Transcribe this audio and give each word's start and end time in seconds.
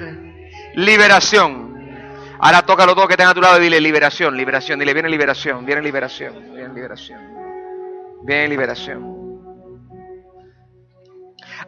liberación. 0.74 1.66
Ahora 2.40 2.66
toca 2.66 2.88
los 2.88 2.96
dos 2.96 3.06
que 3.06 3.14
están 3.14 3.28
a 3.28 3.34
tu 3.36 3.42
lado 3.42 3.60
y 3.60 3.62
dile 3.62 3.80
liberación, 3.80 4.36
liberación. 4.36 4.80
Dile, 4.80 4.94
viene 4.94 5.10
liberación, 5.10 5.64
viene 5.64 5.84
liberación, 5.84 6.34
viene 6.52 6.74
liberación. 6.74 7.20
Viene 8.24 8.48
liberación. 8.48 9.16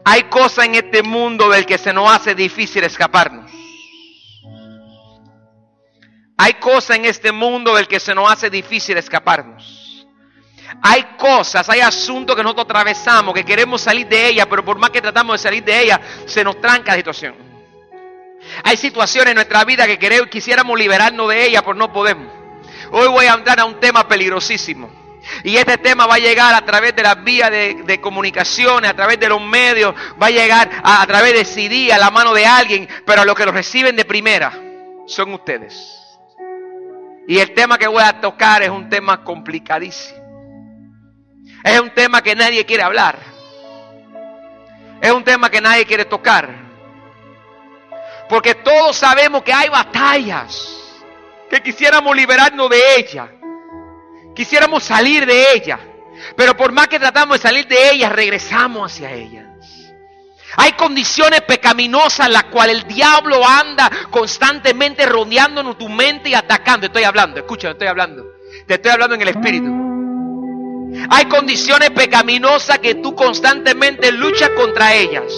Hay 0.03 0.23
cosas 0.23 0.65
en 0.65 0.73
este 0.73 1.03
mundo 1.03 1.49
del 1.49 1.67
que 1.67 1.77
se 1.77 1.93
nos 1.93 2.09
hace 2.09 2.33
difícil 2.33 2.83
escaparnos. 2.83 3.56
Hay 6.37 6.53
cosas 6.53 6.97
en 6.97 7.05
este 7.05 7.31
mundo 7.31 7.75
del 7.75 7.87
que 7.87 7.99
se 7.99 8.13
nos 8.13 8.31
hace 8.31 8.51
difícil 8.51 8.95
escaparnos. 8.95 10.05
Hay 10.83 11.03
cosas, 11.17 11.67
hay 11.69 11.79
asuntos 11.79 12.35
que 12.35 12.43
nosotros 12.43 12.65
atravesamos, 12.65 13.33
que 13.33 13.43
queremos 13.43 13.81
salir 13.81 14.07
de 14.07 14.27
ellas, 14.27 14.45
pero 14.47 14.63
por 14.63 14.77
más 14.77 14.91
que 14.91 15.01
tratamos 15.01 15.33
de 15.33 15.39
salir 15.39 15.63
de 15.63 15.81
ellas, 15.81 15.99
se 16.27 16.43
nos 16.43 16.61
tranca 16.61 16.91
la 16.91 16.97
situación. 16.97 17.35
Hay 18.63 18.77
situaciones 18.77 19.31
en 19.31 19.35
nuestra 19.35 19.65
vida 19.65 19.87
que 19.87 19.97
queremos, 19.97 20.27
quisiéramos 20.27 20.77
liberarnos 20.77 21.27
de 21.29 21.45
ellas, 21.45 21.63
pero 21.63 21.73
no 21.73 21.91
podemos. 21.91 22.31
Hoy 22.91 23.07
voy 23.07 23.25
a 23.25 23.33
entrar 23.33 23.59
a 23.59 23.65
un 23.65 23.79
tema 23.79 24.07
peligrosísimo. 24.07 24.89
Y 25.43 25.57
este 25.57 25.77
tema 25.79 26.05
va 26.05 26.15
a 26.15 26.19
llegar 26.19 26.53
a 26.53 26.63
través 26.63 26.95
de 26.95 27.03
las 27.03 27.21
vías 27.23 27.49
de, 27.49 27.81
de 27.83 27.99
comunicaciones, 27.99 28.91
a 28.91 28.93
través 28.93 29.19
de 29.19 29.27
los 29.27 29.41
medios, 29.41 29.93
va 30.21 30.27
a 30.27 30.31
llegar 30.31 30.69
a, 30.83 31.01
a 31.01 31.07
través 31.07 31.33
de 31.33 31.43
CD, 31.43 31.91
a 31.91 31.97
la 31.97 32.11
mano 32.11 32.33
de 32.33 32.45
alguien, 32.45 32.87
pero 33.05 33.23
a 33.23 33.25
los 33.25 33.35
que 33.35 33.45
lo 33.45 33.51
reciben 33.51 33.95
de 33.95 34.05
primera 34.05 34.53
son 35.07 35.33
ustedes. 35.33 36.06
Y 37.27 37.39
el 37.39 37.53
tema 37.53 37.77
que 37.77 37.87
voy 37.87 38.01
a 38.01 38.21
tocar 38.21 38.63
es 38.63 38.69
un 38.69 38.89
tema 38.89 39.21
complicadísimo. 39.21 40.17
Es 41.61 41.79
un 41.81 41.89
tema 41.89 42.21
que 42.21 42.33
nadie 42.33 42.65
quiere 42.65 42.83
hablar. 42.83 43.19
Es 45.01 45.11
un 45.11 45.25
tema 45.25 45.49
que 45.49 45.59
nadie 45.59 45.85
quiere 45.85 46.05
tocar. 46.05 46.49
Porque 48.29 48.55
todos 48.55 48.95
sabemos 48.95 49.43
que 49.43 49.51
hay 49.51 49.67
batallas 49.67 50.73
que 51.49 51.61
quisiéramos 51.61 52.15
liberarnos 52.15 52.69
de 52.69 52.95
ellas. 52.95 53.29
Quisiéramos 54.33 54.85
salir 54.85 55.25
de 55.25 55.51
ellas. 55.53 55.81
Pero 56.37 56.55
por 56.55 56.71
más 56.71 56.87
que 56.87 56.97
tratamos 56.97 57.37
de 57.37 57.47
salir 57.47 57.67
de 57.67 57.91
ellas, 57.91 58.11
regresamos 58.11 58.91
hacia 58.91 59.11
ellas. 59.11 59.46
Hay 60.59 60.71
condiciones 60.71 61.41
pecaminosas 61.41 62.25
en 62.25 62.33
las 62.33 62.45
cuales 62.45 62.77
el 62.77 62.87
diablo 62.87 63.47
anda 63.47 63.91
constantemente 64.09 65.05
rodeando 65.05 65.61
en 65.61 65.75
tu 65.75 65.87
mente 65.87 66.29
y 66.29 66.33
atacando. 66.33 66.87
Estoy 66.87 67.03
hablando, 67.03 67.37
escucha, 67.37 67.69
estoy 67.69 67.87
hablando. 67.87 68.25
Te 68.65 68.73
estoy 68.73 68.91
hablando 68.91 69.13
en 69.13 69.21
el 69.21 69.27
espíritu. 69.27 69.87
Hay 71.11 71.25
condiciones 71.25 71.91
pecaminosas 71.91 72.79
que 72.79 72.95
tú 72.95 73.13
constantemente 73.13 74.11
luchas 74.11 74.49
contra 74.49 74.95
ellas. 74.95 75.31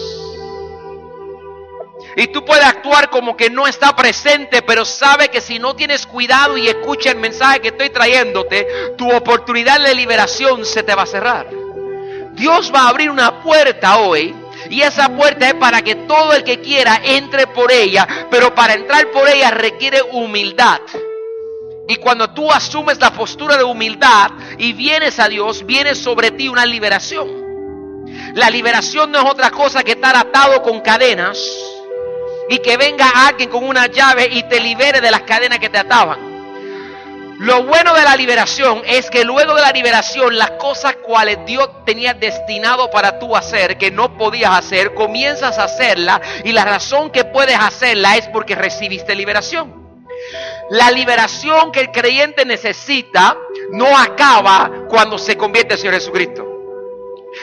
Y 2.15 2.27
tú 2.27 2.45
puedes 2.45 2.65
actuar 2.65 3.09
como 3.09 3.35
que 3.35 3.49
no 3.49 3.67
está 3.67 3.93
presente, 3.95 4.61
pero 4.61 4.85
sabe 4.85 5.27
que 5.27 5.41
si 5.41 5.59
no 5.59 5.75
tienes 5.75 6.05
cuidado 6.07 6.57
y 6.57 6.69
escucha 6.69 7.11
el 7.11 7.17
mensaje 7.17 7.59
que 7.59 7.67
estoy 7.69 7.89
trayéndote, 7.89 8.67
tu 8.97 9.11
oportunidad 9.11 9.81
de 9.81 9.95
liberación 9.95 10.65
se 10.65 10.81
te 10.81 10.95
va 10.95 11.03
a 11.03 11.07
cerrar. 11.07 11.47
Dios 12.31 12.71
va 12.73 12.83
a 12.83 12.89
abrir 12.89 13.09
una 13.09 13.41
puerta 13.41 13.97
hoy 13.97 14.33
y 14.69 14.81
esa 14.81 15.09
puerta 15.09 15.47
es 15.47 15.55
para 15.55 15.81
que 15.81 15.95
todo 15.95 16.33
el 16.33 16.43
que 16.43 16.61
quiera 16.61 17.01
entre 17.03 17.47
por 17.47 17.71
ella, 17.71 18.07
pero 18.29 18.53
para 18.53 18.73
entrar 18.73 19.09
por 19.11 19.27
ella 19.27 19.51
requiere 19.51 20.01
humildad. 20.01 20.81
Y 21.87 21.95
cuando 21.95 22.29
tú 22.31 22.51
asumes 22.51 22.99
la 22.99 23.11
postura 23.11 23.57
de 23.57 23.63
humildad 23.63 24.31
y 24.59 24.73
vienes 24.73 25.19
a 25.19 25.27
Dios, 25.27 25.65
viene 25.65 25.95
sobre 25.95 26.29
ti 26.31 26.47
una 26.47 26.65
liberación. 26.65 28.05
La 28.35 28.49
liberación 28.51 29.11
no 29.11 29.19
es 29.19 29.31
otra 29.31 29.49
cosa 29.49 29.83
que 29.83 29.93
estar 29.93 30.15
atado 30.15 30.61
con 30.61 30.81
cadenas 30.81 31.39
y 32.47 32.59
que 32.59 32.77
venga 32.77 33.09
alguien 33.27 33.49
con 33.49 33.63
una 33.63 33.87
llave 33.87 34.29
y 34.31 34.43
te 34.43 34.59
libere 34.59 35.01
de 35.01 35.09
las 35.09 35.21
cadenas 35.21 35.57
que 35.57 35.69
te 35.69 35.79
ataban. 35.79 36.28
Lo 37.39 37.63
bueno 37.63 37.93
de 37.93 38.03
la 38.03 38.17
liberación 38.17 38.81
es 38.85 39.09
que 39.09 39.23
luego 39.23 39.55
de 39.55 39.61
la 39.61 39.71
liberación 39.71 40.37
las 40.37 40.51
cosas 40.51 40.97
cuales 40.97 41.37
Dios 41.45 41.69
tenía 41.85 42.13
destinado 42.13 42.91
para 42.91 43.17
tú 43.17 43.33
hacer, 43.33 43.77
que 43.77 43.91
no 43.91 44.17
podías 44.17 44.51
hacer, 44.59 44.93
comienzas 44.93 45.57
a 45.57 45.63
hacerla 45.63 46.19
y 46.43 46.51
la 46.51 46.65
razón 46.65 47.09
que 47.09 47.23
puedes 47.23 47.57
hacerla 47.57 48.17
es 48.17 48.27
porque 48.27 48.55
recibiste 48.55 49.15
liberación. 49.15 49.73
La 50.69 50.91
liberación 50.91 51.71
que 51.71 51.79
el 51.79 51.91
creyente 51.91 52.43
necesita 52.43 53.37
no 53.71 53.97
acaba 53.97 54.69
cuando 54.89 55.17
se 55.17 55.37
convierte 55.37 55.75
en 55.75 55.79
Señor 55.79 55.93
Jesucristo 55.93 56.48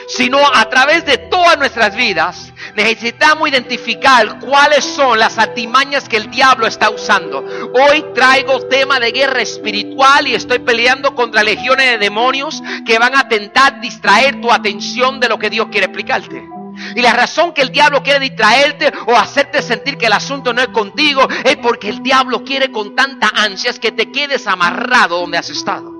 sino 0.07 0.39
a 0.53 0.69
través 0.69 1.05
de 1.05 1.17
todas 1.17 1.57
nuestras 1.57 1.95
vidas 1.95 2.53
necesitamos 2.75 3.49
identificar 3.49 4.39
cuáles 4.39 4.85
son 4.85 5.19
las 5.19 5.37
artimañas 5.37 6.07
que 6.07 6.17
el 6.17 6.29
diablo 6.29 6.67
está 6.67 6.89
usando. 6.89 7.43
Hoy 7.73 8.05
traigo 8.13 8.67
tema 8.67 8.99
de 8.99 9.11
guerra 9.11 9.41
espiritual 9.41 10.27
y 10.27 10.35
estoy 10.35 10.59
peleando 10.59 11.15
contra 11.15 11.43
legiones 11.43 11.91
de 11.91 11.97
demonios 11.97 12.61
que 12.85 12.99
van 12.99 13.15
a 13.15 13.27
tentar 13.27 13.81
distraer 13.81 14.39
tu 14.41 14.51
atención 14.51 15.19
de 15.19 15.29
lo 15.29 15.39
que 15.39 15.49
Dios 15.49 15.67
quiere 15.71 15.85
explicarte. 15.85 16.47
Y 16.95 17.01
la 17.01 17.13
razón 17.13 17.53
que 17.53 17.61
el 17.61 17.71
diablo 17.71 18.03
quiere 18.03 18.19
distraerte 18.19 18.93
o 19.07 19.15
hacerte 19.15 19.63
sentir 19.63 19.97
que 19.97 20.05
el 20.05 20.13
asunto 20.13 20.53
no 20.53 20.61
es 20.61 20.67
contigo 20.67 21.27
es 21.43 21.57
porque 21.57 21.89
el 21.89 22.03
diablo 22.03 22.43
quiere 22.43 22.71
con 22.71 22.95
tanta 22.95 23.29
ansias 23.29 23.79
que 23.79 23.91
te 23.91 24.11
quedes 24.11 24.45
amarrado 24.45 25.19
donde 25.19 25.39
has 25.39 25.49
estado. 25.49 25.96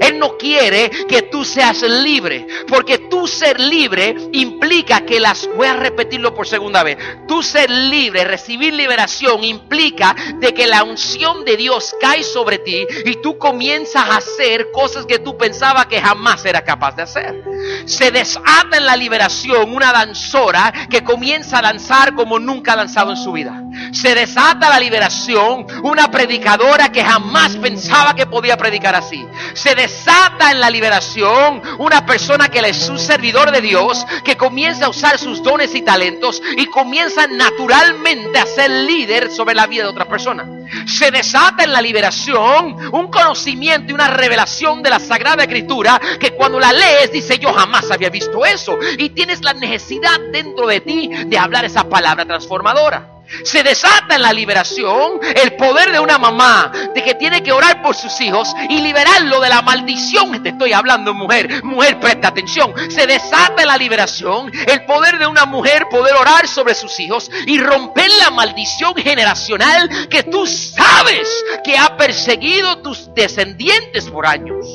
Él 0.00 0.18
no 0.18 0.36
quiere 0.36 0.90
que 1.08 1.22
tú 1.22 1.44
seas 1.44 1.82
libre, 1.82 2.46
porque 2.66 2.98
tú 2.98 3.26
ser 3.26 3.60
libre 3.60 4.14
implica 4.32 5.02
que 5.02 5.20
las 5.20 5.48
voy 5.56 5.66
a 5.66 5.74
repetirlo 5.74 6.34
por 6.34 6.46
segunda 6.46 6.82
vez. 6.82 6.98
Tú 7.26 7.42
ser 7.42 7.70
libre, 7.70 8.24
recibir 8.24 8.74
liberación 8.74 9.44
implica 9.44 10.14
de 10.36 10.54
que 10.54 10.66
la 10.66 10.84
unción 10.84 11.44
de 11.44 11.56
Dios 11.56 11.94
cae 12.00 12.22
sobre 12.22 12.58
ti 12.58 12.86
y 13.04 13.16
tú 13.22 13.38
comienzas 13.38 14.04
a 14.08 14.16
hacer 14.16 14.70
cosas 14.72 15.06
que 15.06 15.18
tú 15.18 15.36
pensabas 15.36 15.86
que 15.86 16.00
jamás 16.00 16.44
era 16.44 16.64
capaz 16.64 16.96
de 16.96 17.02
hacer. 17.02 17.44
Se 17.86 18.10
desata 18.10 18.76
en 18.76 18.86
la 18.86 18.96
liberación 18.96 19.74
una 19.74 19.92
danzora 19.92 20.72
que 20.90 21.04
comienza 21.04 21.58
a 21.58 21.62
danzar 21.62 22.14
como 22.14 22.38
nunca 22.38 22.72
ha 22.72 22.76
danzado 22.76 23.10
en 23.10 23.16
su 23.16 23.32
vida. 23.32 23.62
Se 23.92 24.14
desata 24.14 24.68
la 24.68 24.80
liberación 24.80 25.66
una 25.82 26.10
predicadora 26.10 26.90
que 26.90 27.04
jamás 27.04 27.56
pensaba 27.56 28.14
que 28.14 28.26
podía 28.26 28.56
predicar 28.56 28.94
así. 28.94 29.26
Se 29.54 29.74
desata 29.74 30.50
en 30.50 30.60
la 30.60 30.70
liberación 30.70 31.62
una 31.78 32.04
persona 32.04 32.48
que 32.48 32.58
es 32.60 32.88
un 32.88 32.98
servidor 32.98 33.50
de 33.50 33.60
Dios, 33.60 34.06
que 34.24 34.36
comienza 34.36 34.86
a 34.86 34.90
usar 34.90 35.18
sus 35.18 35.42
dones 35.42 35.74
y 35.74 35.82
talentos 35.82 36.42
y 36.56 36.66
comienza 36.66 37.26
naturalmente 37.26 38.38
a 38.38 38.46
ser 38.46 38.70
líder 38.70 39.30
sobre 39.30 39.54
la 39.54 39.66
vida 39.66 39.84
de 39.84 39.90
otra 39.90 40.04
persona. 40.04 40.46
Se 40.86 41.10
desata 41.10 41.64
en 41.64 41.72
la 41.72 41.80
liberación 41.80 42.76
un 42.92 43.10
conocimiento 43.10 43.90
y 43.90 43.94
una 43.94 44.08
revelación 44.08 44.82
de 44.82 44.90
la 44.90 44.98
Sagrada 44.98 45.44
Escritura 45.44 46.00
que 46.20 46.32
cuando 46.32 46.60
la 46.60 46.72
lees 46.72 47.12
dice 47.12 47.38
yo 47.38 47.52
jamás 47.52 47.90
había 47.90 48.10
visto 48.10 48.44
eso 48.44 48.78
y 48.98 49.10
tienes 49.10 49.42
la 49.42 49.54
necesidad 49.54 50.20
dentro 50.30 50.66
de 50.66 50.80
ti 50.80 51.10
de 51.26 51.38
hablar 51.38 51.64
esa 51.64 51.84
palabra 51.84 52.26
transformadora. 52.26 53.17
Se 53.44 53.62
desata 53.62 54.14
en 54.14 54.22
la 54.22 54.32
liberación 54.32 55.20
el 55.34 55.54
poder 55.56 55.92
de 55.92 56.00
una 56.00 56.18
mamá 56.18 56.72
de 56.94 57.02
que 57.02 57.14
tiene 57.14 57.42
que 57.42 57.52
orar 57.52 57.82
por 57.82 57.94
sus 57.94 58.20
hijos 58.20 58.54
y 58.68 58.80
liberarlo 58.80 59.40
de 59.40 59.48
la 59.48 59.62
maldición 59.62 60.32
que 60.32 60.40
te 60.40 60.48
estoy 60.50 60.72
hablando, 60.72 61.14
mujer. 61.14 61.62
Mujer, 61.64 62.00
presta 62.00 62.28
atención. 62.28 62.72
Se 62.90 63.06
desata 63.06 63.62
en 63.62 63.68
la 63.68 63.76
liberación 63.76 64.50
el 64.66 64.84
poder 64.84 65.18
de 65.18 65.26
una 65.26 65.44
mujer 65.44 65.86
poder 65.90 66.14
orar 66.14 66.48
sobre 66.48 66.74
sus 66.74 66.98
hijos 67.00 67.30
y 67.46 67.58
romper 67.60 68.10
la 68.20 68.30
maldición 68.30 68.94
generacional 68.94 70.08
que 70.08 70.22
tú 70.22 70.46
sabes 70.46 71.28
que 71.64 71.76
ha 71.76 71.96
perseguido 71.96 72.78
tus 72.78 73.12
descendientes 73.14 74.06
por 74.06 74.26
años. 74.26 74.66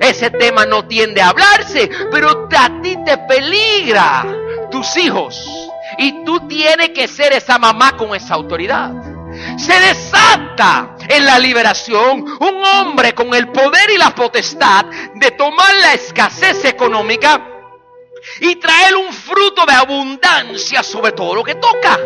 Ese 0.00 0.30
tema 0.30 0.66
no 0.66 0.86
tiende 0.86 1.20
a 1.20 1.30
hablarse, 1.30 1.90
pero 2.10 2.48
a 2.56 2.82
ti 2.82 2.96
te 3.04 3.16
peligra 3.18 4.26
tus 4.70 4.96
hijos 4.96 5.67
y 5.98 6.24
tú 6.24 6.46
tienes 6.46 6.90
que 6.90 7.08
ser 7.08 7.32
esa 7.32 7.58
mamá 7.58 7.96
con 7.96 8.14
esa 8.14 8.34
autoridad. 8.34 8.92
Se 9.58 9.78
desata 9.78 10.96
en 11.08 11.26
la 11.26 11.38
liberación 11.38 12.24
un 12.40 12.64
hombre 12.64 13.14
con 13.14 13.34
el 13.34 13.48
poder 13.48 13.90
y 13.90 13.98
la 13.98 14.14
potestad 14.14 14.86
de 15.14 15.30
tomar 15.32 15.74
la 15.82 15.94
escasez 15.94 16.64
económica 16.64 17.46
y 18.40 18.56
traer 18.56 18.96
un 18.96 19.12
fruto 19.12 19.66
de 19.66 19.74
abundancia 19.74 20.82
sobre 20.82 21.12
todo 21.12 21.34
lo 21.34 21.44
que 21.44 21.56
toca, 21.56 21.98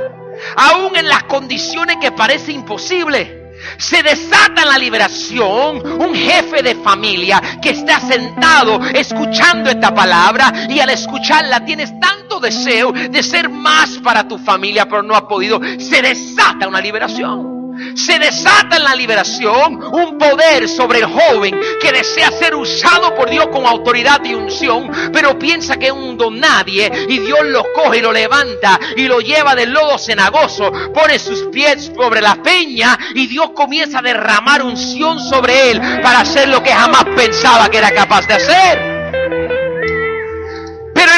aún 0.56 0.96
en 0.96 1.08
las 1.08 1.24
condiciones 1.24 1.96
que 2.00 2.12
parece 2.12 2.52
imposible 2.52 3.41
se 3.76 4.02
desata 4.02 4.64
la 4.64 4.78
liberación 4.78 5.82
un 6.00 6.14
jefe 6.14 6.62
de 6.62 6.74
familia 6.76 7.40
que 7.60 7.70
está 7.70 8.00
sentado 8.00 8.80
escuchando 8.94 9.70
esta 9.70 9.94
palabra 9.94 10.52
y 10.68 10.80
al 10.80 10.90
escucharla 10.90 11.64
tienes 11.64 11.98
tanto 12.00 12.40
deseo 12.40 12.92
de 12.92 13.22
ser 13.22 13.48
más 13.48 13.98
para 14.02 14.26
tu 14.26 14.38
familia, 14.38 14.88
pero 14.88 15.02
no 15.02 15.14
ha 15.14 15.28
podido. 15.28 15.60
Se 15.78 16.02
desata 16.02 16.68
una 16.68 16.80
liberación. 16.80 17.61
Se 17.94 18.18
desata 18.18 18.76
en 18.76 18.84
la 18.84 18.94
liberación 18.94 19.82
un 19.82 20.18
poder 20.18 20.68
sobre 20.68 21.00
el 21.00 21.06
joven 21.06 21.58
que 21.80 21.92
desea 21.92 22.30
ser 22.30 22.54
usado 22.54 23.14
por 23.14 23.28
Dios 23.30 23.48
con 23.48 23.66
autoridad 23.66 24.24
y 24.24 24.34
unción, 24.34 24.90
pero 25.12 25.38
piensa 25.38 25.76
que 25.76 25.86
es 25.86 25.92
un 25.92 26.16
don 26.16 26.38
nadie 26.38 26.90
y 27.08 27.18
Dios 27.18 27.40
lo 27.44 27.64
coge 27.72 27.98
y 27.98 28.02
lo 28.02 28.12
levanta 28.12 28.78
y 28.96 29.06
lo 29.06 29.20
lleva 29.20 29.54
del 29.54 29.72
lodo 29.72 29.98
cenagoso, 29.98 30.72
pone 30.92 31.18
sus 31.18 31.44
pies 31.52 31.90
sobre 31.96 32.20
la 32.20 32.36
peña 32.36 32.98
y 33.14 33.26
Dios 33.26 33.50
comienza 33.54 33.98
a 33.98 34.02
derramar 34.02 34.62
unción 34.62 35.18
sobre 35.20 35.70
él 35.70 35.80
para 36.02 36.20
hacer 36.20 36.48
lo 36.48 36.62
que 36.62 36.72
jamás 36.72 37.04
pensaba 37.16 37.68
que 37.70 37.78
era 37.78 37.92
capaz 37.92 38.26
de 38.26 38.34
hacer. 38.34 38.92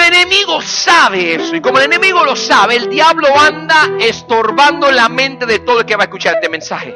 Enemigo 0.07 0.61
sabe 0.63 1.35
eso. 1.35 1.55
Y 1.57 1.61
como 1.61 1.79
el 1.79 1.87
enemigo 1.87 2.25
lo 2.25 2.37
sabe, 2.37 2.77
el 2.77 2.89
diablo 2.89 3.29
anda 3.39 3.91
estorbando 4.01 4.91
la 4.91 5.09
mente 5.09 5.47
de 5.47 5.61
todo 5.61 5.81
el 5.81 5.87
que 5.87 5.97
va 5.97 6.03
a 6.03 6.07
escuchar 6.07 6.35
este 6.35 6.49
mensaje. 6.49 6.95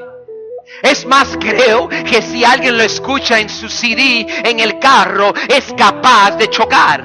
Es 0.82 1.06
más, 1.06 1.37
creo 1.40 1.88
que 1.88 2.22
si 2.22 2.44
alguien 2.44 2.76
lo 2.76 2.82
escucha 2.84 3.40
en 3.40 3.49
su 3.49 3.69
CD, 3.69 4.26
en 4.44 4.60
el 4.60 4.78
carro, 4.78 5.32
es 5.49 5.72
capaz 5.76 6.32
de 6.32 6.49
chocar. 6.49 7.02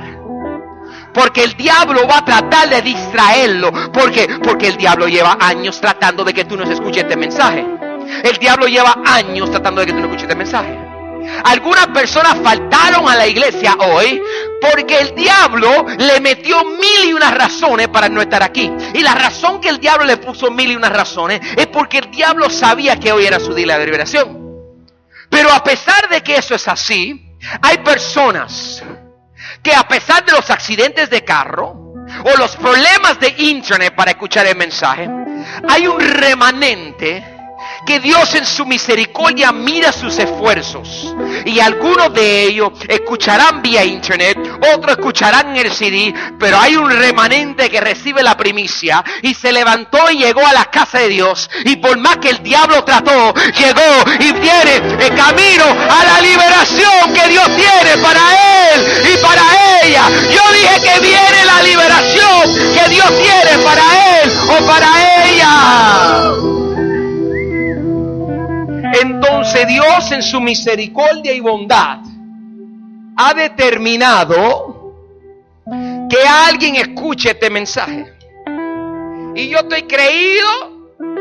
Porque 1.14 1.44
el 1.44 1.54
diablo 1.54 2.08
va 2.08 2.18
a 2.18 2.26
tratar 2.26 2.70
de 2.70 2.82
distraerlo. 2.82 3.72
Porque, 3.92 4.28
porque 4.44 4.68
el 4.68 4.78
diablo 4.78 5.08
lleva 5.08 5.38
años 5.40 5.80
tratando 5.80 6.24
de 6.24 6.34
que 6.34 6.46
tú 6.46 6.58
no 6.58 6.64
escuches 6.64 7.04
este 7.04 7.16
mensaje. 7.16 7.66
El 8.24 8.38
diablo 8.38 8.68
lleva 8.68 9.02
años 9.06 9.50
tratando 9.50 9.82
de 9.82 9.88
que 9.88 9.94
tú 9.94 10.00
no 10.00 10.06
escuches 10.06 10.24
este 10.24 10.36
mensaje. 10.36 10.83
Algunas 11.44 11.88
personas 11.88 12.38
faltaron 12.44 13.08
a 13.08 13.16
la 13.16 13.28
iglesia 13.28 13.76
hoy 13.80 14.22
porque 14.62 15.00
el 15.00 15.16
diablo 15.16 15.86
le 15.98 16.20
metió 16.22 16.64
mil 16.64 17.10
y 17.10 17.14
unas 17.14 17.34
razones 17.34 17.88
para 17.90 18.10
no 18.10 18.22
estar 18.22 18.44
aquí. 18.44 18.72
Y 18.94 19.02
la 19.02 19.16
razón 19.16 19.60
que 19.60 19.70
el 19.70 19.80
diablo 19.80 20.06
le 20.06 20.18
puso 20.18 20.52
mil 20.52 20.72
y 20.72 20.76
unas 20.76 20.92
razones 20.92 21.42
es 21.58 21.68
porque 21.68 22.00
el 22.00 22.12
diablo 22.12 22.50
sabía 22.50 22.98
que 22.98 23.12
hoy 23.12 23.26
era 23.26 23.40
su 23.40 23.54
día 23.54 23.78
de 23.78 23.86
liberación. 23.86 24.44
Pero 25.30 25.52
a 25.52 25.64
pesar 25.64 26.10
de 26.10 26.22
que 26.22 26.36
eso 26.36 26.56
es 26.56 26.68
así, 26.68 27.36
hay 27.62 27.78
personas 27.80 28.84
que 29.62 29.74
a 29.74 29.88
pesar 29.88 30.26
de 30.26 30.32
los 30.32 30.50
accidentes 30.50 31.10
de 31.10 31.24
carro 31.24 31.94
o 32.24 32.38
los 32.38 32.56
problemas 32.56 33.20
de 33.20 33.34
internet 33.38 33.96
para 33.96 34.12
escuchar 34.12 34.46
el 34.46 34.56
mensaje, 34.56 35.10
hay 35.68 35.88
un 35.88 36.00
remanente 36.00 37.33
que 37.86 38.00
Dios 38.00 38.34
en 38.36 38.46
su 38.46 38.66
misericordia 38.66 39.52
mira 39.52 39.92
sus 39.92 40.18
esfuerzos. 40.18 41.14
Y 41.46 41.60
algunos 41.60 42.14
de 42.14 42.44
ellos 42.44 42.72
escucharán 42.88 43.62
vía 43.62 43.84
internet, 43.84 44.38
otros 44.74 44.98
escucharán 44.98 45.56
en 45.56 45.66
el 45.66 45.74
CD, 45.74 46.14
pero 46.40 46.58
hay 46.60 46.76
un 46.76 46.90
remanente 46.90 47.70
que 47.70 47.82
recibe 47.82 48.24
la 48.24 48.38
primicia 48.38 49.04
y 49.22 49.34
se 49.34 49.52
levantó 49.52 50.10
y 50.12 50.18
llegó 50.18 50.46
a 50.46 50.54
la 50.54 50.66
casa 50.66 51.00
de 51.00 51.10
Dios. 51.10 51.50
Y 51.66 51.78
por 51.78 51.98
más 51.98 52.18
que 52.18 52.30
el 52.30 52.44
diablo 52.44 52.84
trató, 52.84 53.34
llegó 53.34 54.04
y 54.20 54.32
viene 54.34 54.76
el 55.00 55.16
camino 55.16 55.66
a 55.66 56.04
la 56.06 56.22
liberación 56.22 57.14
que 57.14 57.30
Dios 57.30 57.46
tiene 57.56 57.98
para 58.02 58.22
él 58.74 59.14
y 59.14 59.18
para 59.22 59.44
ella. 59.84 60.04
Yo 60.32 60.42
dije 60.54 60.82
que 60.82 61.00
viene 61.00 61.46
la 61.46 61.62
liberación 61.64 62.74
que 62.74 62.90
Dios 62.90 63.08
tiene 63.08 63.64
para 63.64 64.22
él 64.22 64.32
o 64.50 64.66
para 64.66 65.26
ella. 65.26 66.63
Entonces 69.02 69.68
Dios 69.68 70.12
en 70.12 70.22
su 70.22 70.40
misericordia 70.40 71.34
y 71.34 71.40
bondad 71.40 72.00
ha 73.18 73.34
determinado 73.34 74.94
que 76.10 76.18
alguien 76.28 76.76
escuche 76.76 77.32
este 77.32 77.50
mensaje. 77.50 78.14
Y 79.36 79.50
yo 79.50 79.60
estoy 79.60 79.84
creído 79.84 80.48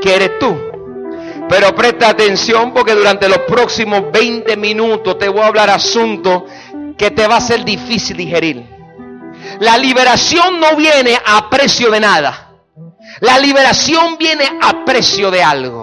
que 0.02 0.14
eres 0.14 0.38
tú. 0.38 0.54
Pero 1.48 1.74
presta 1.74 2.10
atención 2.10 2.72
porque 2.72 2.94
durante 2.94 3.28
los 3.28 3.38
próximos 3.40 4.10
20 4.12 4.56
minutos 4.56 5.18
te 5.18 5.28
voy 5.28 5.40
a 5.40 5.46
hablar 5.46 5.70
asuntos 5.70 6.44
que 6.96 7.10
te 7.10 7.26
va 7.26 7.36
a 7.36 7.40
ser 7.40 7.64
difícil 7.64 8.16
digerir. 8.16 8.64
La 9.60 9.76
liberación 9.78 10.60
no 10.60 10.76
viene 10.76 11.18
a 11.24 11.48
precio 11.48 11.90
de 11.90 12.00
nada. 12.00 12.50
La 13.20 13.38
liberación 13.38 14.16
viene 14.18 14.44
a 14.60 14.84
precio 14.84 15.30
de 15.30 15.42
algo. 15.42 15.81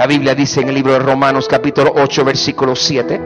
La 0.00 0.06
Biblia 0.06 0.34
dice 0.34 0.62
en 0.62 0.70
el 0.70 0.76
libro 0.76 0.94
de 0.94 0.98
Romanos 0.98 1.46
capítulo 1.46 1.92
8 1.94 2.24
versículo 2.24 2.74
7 2.74 3.20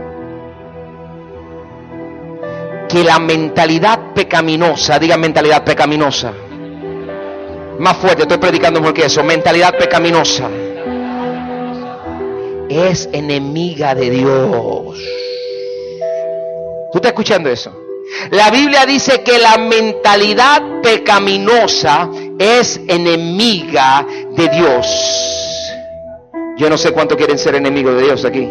que 2.88 3.04
la 3.04 3.20
mentalidad 3.20 4.12
pecaminosa, 4.12 4.98
diga 4.98 5.16
mentalidad 5.16 5.62
pecaminosa, 5.62 6.32
más 7.78 7.96
fuerte, 7.98 8.22
estoy 8.22 8.38
predicando 8.38 8.82
porque 8.82 9.04
eso, 9.04 9.22
mentalidad 9.22 9.78
pecaminosa, 9.78 10.50
es 12.68 13.08
enemiga 13.12 13.94
de 13.94 14.10
Dios. 14.10 14.98
¿Tú 16.90 16.98
estás 16.98 17.10
escuchando 17.10 17.50
eso? 17.50 17.72
La 18.32 18.50
Biblia 18.50 18.84
dice 18.84 19.22
que 19.22 19.38
la 19.38 19.58
mentalidad 19.58 20.60
pecaminosa 20.82 22.10
es 22.36 22.80
enemiga 22.88 24.04
de 24.36 24.48
Dios. 24.48 25.43
Yo 26.56 26.70
no 26.70 26.78
sé 26.78 26.92
cuánto 26.92 27.16
quieren 27.16 27.36
ser 27.36 27.56
enemigos 27.56 27.96
de 27.96 28.02
Dios 28.02 28.24
aquí. 28.24 28.48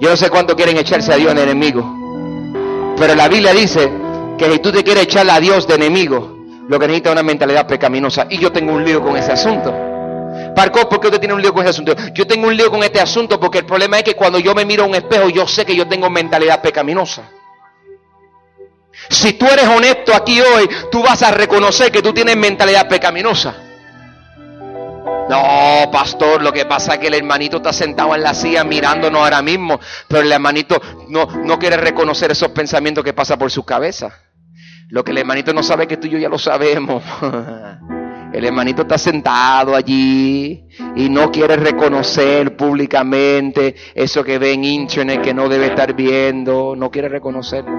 Yo 0.00 0.10
no 0.10 0.16
sé 0.16 0.28
cuánto 0.28 0.54
quieren 0.54 0.76
echarse 0.76 1.12
a 1.12 1.16
Dios 1.16 1.32
en 1.32 1.38
enemigo. 1.38 2.94
Pero 2.98 3.14
la 3.14 3.28
Biblia 3.28 3.52
dice 3.54 3.90
que 4.36 4.52
si 4.52 4.58
tú 4.58 4.70
te 4.70 4.84
quieres 4.84 5.04
echar 5.04 5.28
a 5.30 5.40
Dios 5.40 5.66
de 5.66 5.76
enemigo, 5.76 6.36
lo 6.68 6.78
que 6.78 6.86
necesita 6.86 7.10
es 7.10 7.12
una 7.14 7.22
mentalidad 7.22 7.66
pecaminosa. 7.66 8.26
Y 8.28 8.38
yo 8.38 8.52
tengo 8.52 8.74
un 8.74 8.84
lío 8.84 9.02
con 9.02 9.16
ese 9.16 9.32
asunto. 9.32 9.72
Parco, 10.54 10.88
¿por 10.88 11.00
qué 11.00 11.06
usted 11.06 11.20
tiene 11.20 11.34
un 11.34 11.40
lío 11.40 11.54
con 11.54 11.62
ese 11.62 11.70
asunto? 11.70 11.94
Yo 12.12 12.26
tengo 12.26 12.48
un 12.48 12.56
lío 12.56 12.70
con 12.70 12.82
este 12.82 13.00
asunto 13.00 13.40
porque 13.40 13.58
el 13.58 13.66
problema 13.66 13.98
es 13.98 14.04
que 14.04 14.14
cuando 14.14 14.38
yo 14.38 14.54
me 14.54 14.64
miro 14.64 14.84
a 14.84 14.86
un 14.86 14.94
espejo, 14.94 15.30
yo 15.30 15.46
sé 15.48 15.64
que 15.64 15.74
yo 15.74 15.88
tengo 15.88 16.10
mentalidad 16.10 16.60
pecaminosa. 16.60 17.22
Si 19.08 19.32
tú 19.34 19.46
eres 19.46 19.66
honesto 19.66 20.14
aquí 20.14 20.40
hoy, 20.40 20.68
tú 20.90 21.02
vas 21.02 21.22
a 21.22 21.30
reconocer 21.30 21.90
que 21.90 22.02
tú 22.02 22.12
tienes 22.12 22.36
mentalidad 22.36 22.88
pecaminosa. 22.88 23.63
No, 25.34 25.90
pastor, 25.90 26.42
lo 26.42 26.52
que 26.52 26.64
pasa 26.64 26.94
es 26.94 27.00
que 27.00 27.08
el 27.08 27.14
hermanito 27.14 27.56
está 27.56 27.72
sentado 27.72 28.14
en 28.14 28.22
la 28.22 28.34
silla 28.34 28.62
mirándonos 28.62 29.20
ahora 29.20 29.42
mismo, 29.42 29.80
pero 30.06 30.22
el 30.22 30.30
hermanito 30.30 30.80
no, 31.08 31.26
no 31.26 31.58
quiere 31.58 31.76
reconocer 31.76 32.30
esos 32.30 32.50
pensamientos 32.50 33.02
que 33.02 33.12
pasan 33.12 33.36
por 33.36 33.50
su 33.50 33.64
cabeza. 33.64 34.12
Lo 34.90 35.02
que 35.02 35.10
el 35.10 35.18
hermanito 35.18 35.52
no 35.52 35.64
sabe 35.64 35.88
que 35.88 35.96
tú 35.96 36.06
y 36.06 36.10
yo 36.10 36.18
ya 36.18 36.28
lo 36.28 36.38
sabemos. 36.38 37.02
El 38.32 38.44
hermanito 38.44 38.82
está 38.82 38.98
sentado 38.98 39.76
allí 39.76 40.66
y 40.96 41.08
no 41.08 41.30
quiere 41.30 41.54
reconocer 41.54 42.56
públicamente 42.56 43.76
eso 43.94 44.24
que 44.24 44.38
ve 44.38 44.54
en 44.54 44.64
internet 44.64 45.22
que 45.22 45.32
no 45.32 45.48
debe 45.48 45.66
estar 45.66 45.94
viendo. 45.94 46.74
No 46.76 46.90
quiere 46.90 47.08
reconocerlo. 47.08 47.72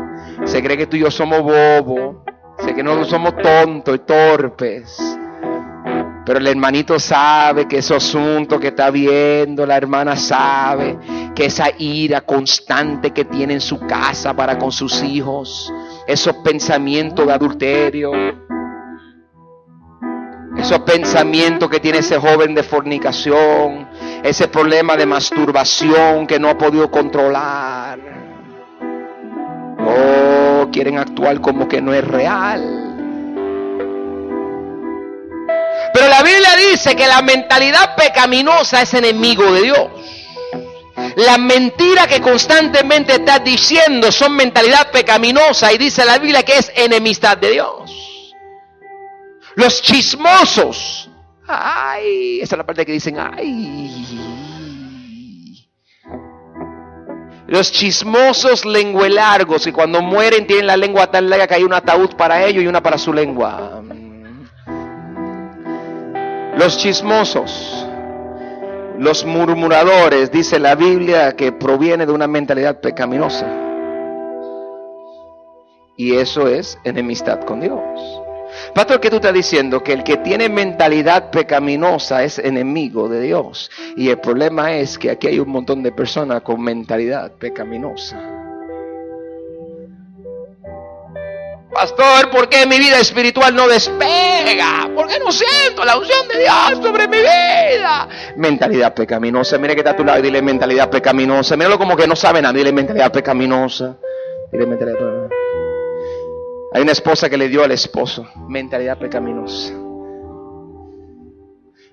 Se 0.46 0.64
cree 0.64 0.78
que 0.78 0.88
tú 0.88 0.96
y 0.96 1.02
yo 1.02 1.12
somos 1.12 1.42
bobos. 1.42 2.24
Se 2.60 2.74
que 2.74 2.84
no 2.84 3.04
somos 3.04 3.34
tontos 3.36 3.96
y 3.96 4.00
torpes. 4.00 4.98
Pero 6.26 6.40
el 6.40 6.48
hermanito 6.48 6.98
sabe 6.98 7.68
que 7.68 7.78
ese 7.78 7.96
asunto 7.96 8.60
que 8.60 8.70
está 8.70 8.90
viendo, 8.90 9.64
la 9.66 9.78
hermana 9.78 10.16
sabe 10.16 10.98
que 11.36 11.46
esa 11.46 11.68
ira 11.78 12.22
constante 12.22 13.12
que 13.12 13.26
tiene 13.26 13.54
en 13.54 13.62
su 13.62 13.80
casa 13.82 14.34
para 14.34 14.58
con 14.58 14.72
sus 14.72 15.04
hijos, 15.04 15.72
esos 16.08 16.38
pensamientos 16.38 17.28
de 17.28 17.34
adulterio, 17.34 18.12
esos 20.58 20.80
pensamientos 20.80 21.70
que 21.70 21.80
tiene 21.80 22.00
ese 22.00 22.18
joven 22.18 22.56
de 22.56 22.64
fornicación, 22.64 23.88
ese 24.24 24.48
problema 24.48 24.98
de 24.98 25.06
masturbación 25.06 26.26
que 26.26 26.40
no 26.40 26.50
ha 26.50 26.58
podido 26.58 26.90
controlar. 26.90 28.00
Oh, 29.78 30.68
quieren 30.72 30.98
actuar 30.98 31.40
como 31.40 31.68
que 31.68 31.84
no 31.84 31.94
es 31.94 32.04
real. 32.04 32.85
Pero 35.96 36.10
la 36.10 36.24
Biblia 36.24 36.58
dice 36.58 36.94
que 36.94 37.08
la 37.08 37.22
mentalidad 37.22 37.96
pecaminosa 37.96 38.82
es 38.82 38.94
enemigo 38.94 39.50
de 39.54 39.62
Dios. 39.62 39.88
Las 41.16 41.40
mentiras 41.40 42.08
que 42.08 42.20
constantemente 42.20 43.14
estás 43.14 43.42
diciendo 43.46 44.12
son 44.12 44.36
mentalidad 44.36 44.92
pecaminosa 44.92 45.72
y 45.72 45.78
dice 45.78 46.04
la 46.04 46.20
Biblia 46.20 46.44
que 46.44 46.58
es 46.58 46.70
enemistad 46.76 47.38
de 47.38 47.52
Dios. 47.52 48.34
Los 49.56 49.82
chismosos. 49.82 51.10
Ay, 51.48 52.42
esa 52.42 52.56
es 52.56 52.58
la 52.58 52.66
parte 52.66 52.86
que 52.86 52.92
dicen, 52.92 53.18
ay. 53.18 54.36
Los 57.48 57.72
chismosos 57.72 58.66
lenguelargos 58.66 59.66
y 59.66 59.72
cuando 59.72 60.02
mueren 60.02 60.46
tienen 60.46 60.68
la 60.68 60.76
lengua 60.76 61.10
tan 61.10 61.30
larga 61.30 61.48
que 61.48 61.56
hay 61.56 61.64
un 61.64 61.74
ataúd 61.74 62.16
para 62.18 62.44
ellos 62.44 62.66
y 62.66 62.68
una 62.68 62.84
para 62.84 62.98
su 62.98 63.14
lengua. 63.14 63.85
Los 66.58 66.78
chismosos, 66.78 67.86
los 68.98 69.26
murmuradores, 69.26 70.32
dice 70.32 70.58
la 70.58 70.76
Biblia 70.76 71.36
que 71.36 71.52
proviene 71.52 72.06
de 72.06 72.14
una 72.14 72.28
mentalidad 72.28 72.80
pecaminosa. 72.80 73.46
Y 75.98 76.16
eso 76.16 76.48
es 76.48 76.78
enemistad 76.86 77.42
con 77.42 77.60
Dios. 77.60 77.82
Pastor, 78.74 79.02
¿qué 79.02 79.10
tú 79.10 79.18
estás 79.18 79.34
diciendo? 79.34 79.84
Que 79.84 79.92
el 79.92 80.04
que 80.04 80.18
tiene 80.18 80.48
mentalidad 80.48 81.30
pecaminosa 81.30 82.24
es 82.24 82.40
enemigo 82.40 83.10
de 83.10 83.20
Dios. 83.20 83.70
Y 83.98 84.08
el 84.08 84.20
problema 84.20 84.78
es 84.78 84.98
que 84.98 85.10
aquí 85.10 85.28
hay 85.28 85.40
un 85.40 85.50
montón 85.50 85.84
de 85.84 85.92
personas 85.92 86.42
con 86.42 86.62
mentalidad 86.62 87.34
pecaminosa. 87.34 88.45
Pastor, 91.76 92.30
¿por 92.30 92.48
qué 92.48 92.66
mi 92.66 92.80
vida 92.80 93.02
espiritual 93.02 93.54
no 93.54 93.68
despega? 93.68 94.90
¿Por 94.96 95.10
qué 95.10 95.20
no 95.20 95.30
siento 95.30 95.84
la 95.84 95.98
unción 95.98 96.26
de 96.30 96.40
Dios 96.40 96.82
sobre 96.82 97.06
mi 97.10 97.18
vida? 97.18 98.08
Mentalidad 98.38 98.94
pecaminosa. 98.94 99.58
Mire 99.58 99.74
que 99.74 99.82
está 99.82 99.92
a 99.92 99.98
tu 99.98 100.06
lado 100.06 100.20
y 100.20 100.22
dile 100.22 100.42
mentalidad 100.42 100.90
pecaminosa. 100.90 101.58
Míralo 101.58 101.78
como 101.78 101.98
que 101.98 102.08
no 102.08 102.16
sabe 102.16 102.42
nada. 102.42 102.54
Dile 102.54 102.72
mentalidad 102.72 103.12
pecaminosa. 103.12 103.98
Dile 104.54 104.66
mentalidad 104.66 104.98
pecaminosa. 104.98 105.36
Hay 106.74 106.82
una 106.82 106.94
esposa 106.94 107.30
que 107.30 107.38
le 107.38 107.50
dio 107.50 107.62
al 107.62 107.72
esposo 107.72 108.26
mentalidad 108.48 108.98
pecaminosa. 108.98 109.74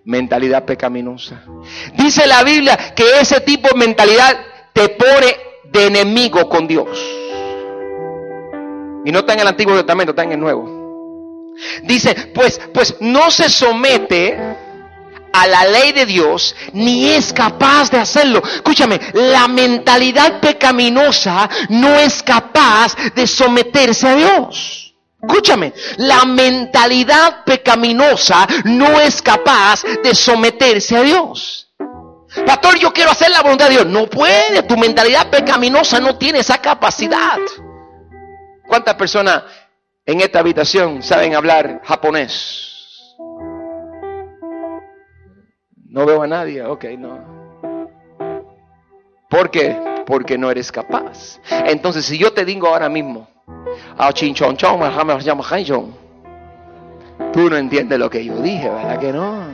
Mentalidad 0.05 0.65
pecaminosa. 0.65 1.43
Dice 1.95 2.29
la 2.29 2.45
Biblia 2.45 2.95
que 2.95 3.03
ese 3.21 3.41
tipo 3.41 3.67
de 3.67 3.75
mentalidad 3.75 4.37
te 4.73 4.91
pone 4.91 5.37
de 5.73 5.87
enemigo 5.89 6.49
con 6.49 6.69
Dios. 6.69 7.22
Y 9.05 9.13
no 9.13 9.21
está 9.21 9.35
en 9.35 9.41
el 9.41 9.49
Antiguo 9.49 9.75
Testamento, 9.75 10.11
está 10.11 10.23
en 10.23 10.33
el 10.33 10.41
Nuevo. 10.41 11.55
Dice, 11.85 12.15
pues, 12.35 12.61
pues 12.73 12.97
no 13.01 13.31
se 13.31 13.49
somete 13.49 14.39
a 15.33 15.47
la 15.47 15.65
ley 15.65 15.93
de 15.93 16.07
Dios, 16.07 16.55
ni 16.73 17.09
es 17.09 17.33
capaz 17.33 17.91
de 17.91 17.99
hacerlo. 17.99 18.43
Escúchame, 18.45 19.01
la 19.15 19.49
mentalidad 19.49 20.41
pecaminosa 20.41 21.49
no 21.71 21.95
es 21.97 22.23
capaz 22.23 22.95
de 23.15 23.27
someterse 23.27 24.09
a 24.09 24.15
Dios. 24.15 24.95
Escúchame, 25.21 25.73
la 25.99 26.25
mentalidad 26.25 27.45
pecaminosa 27.45 28.47
no 28.65 29.01
es 29.01 29.23
capaz 29.23 29.83
de 30.03 30.15
someterse 30.15 30.97
a 30.97 31.03
Dios. 31.03 31.69
Pastor, 32.47 32.79
yo 32.79 32.93
quiero 32.93 33.11
hacer 33.11 33.31
la 33.31 33.43
voluntad 33.43 33.67
de 33.67 33.73
Dios. 33.73 33.87
No 33.87 34.07
puede, 34.07 34.63
tu 34.63 34.77
mentalidad 34.77 35.31
pecaminosa 35.31 36.01
no 36.01 36.17
tiene 36.17 36.41
esa 36.41 36.59
capacidad. 36.59 37.39
¿Cuántas 38.73 38.95
personas 38.95 39.43
en 40.07 40.23
esta 40.23 40.39
habitación 40.39 41.03
saben 41.03 41.35
hablar 41.35 41.83
japonés? 41.85 43.15
No 45.91 46.07
veo 46.07 46.23
a 46.23 46.27
nadie, 46.27 46.65
ok, 46.65 46.85
no. 46.97 47.19
¿Por 49.29 49.51
qué? 49.51 49.79
Porque 50.07 50.39
no 50.39 50.51
eres 50.51 50.73
capaz. 50.73 51.39
Entonces, 51.67 52.07
si 52.07 52.17
yo 52.17 52.33
te 52.33 52.47
digo 52.47 52.67
ahora 52.67 52.89
mismo, 52.89 53.29
tú 57.35 57.51
no 57.51 57.57
entiendes 57.59 57.99
lo 57.99 58.09
que 58.09 58.25
yo 58.25 58.41
dije, 58.41 58.71
¿verdad 58.71 58.99
que 58.99 59.13
no? 59.13 59.45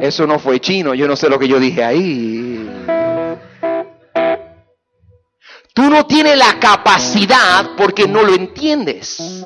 Eso 0.00 0.28
no 0.28 0.38
fue 0.38 0.60
chino, 0.60 0.94
yo 0.94 1.08
no 1.08 1.16
sé 1.16 1.28
lo 1.28 1.40
que 1.40 1.48
yo 1.48 1.58
dije 1.58 1.82
ahí. 1.82 3.03
Tú 5.74 5.90
no 5.90 6.06
tienes 6.06 6.38
la 6.38 6.60
capacidad 6.60 7.70
porque 7.76 8.06
no 8.06 8.22
lo 8.22 8.32
entiendes. 8.34 9.44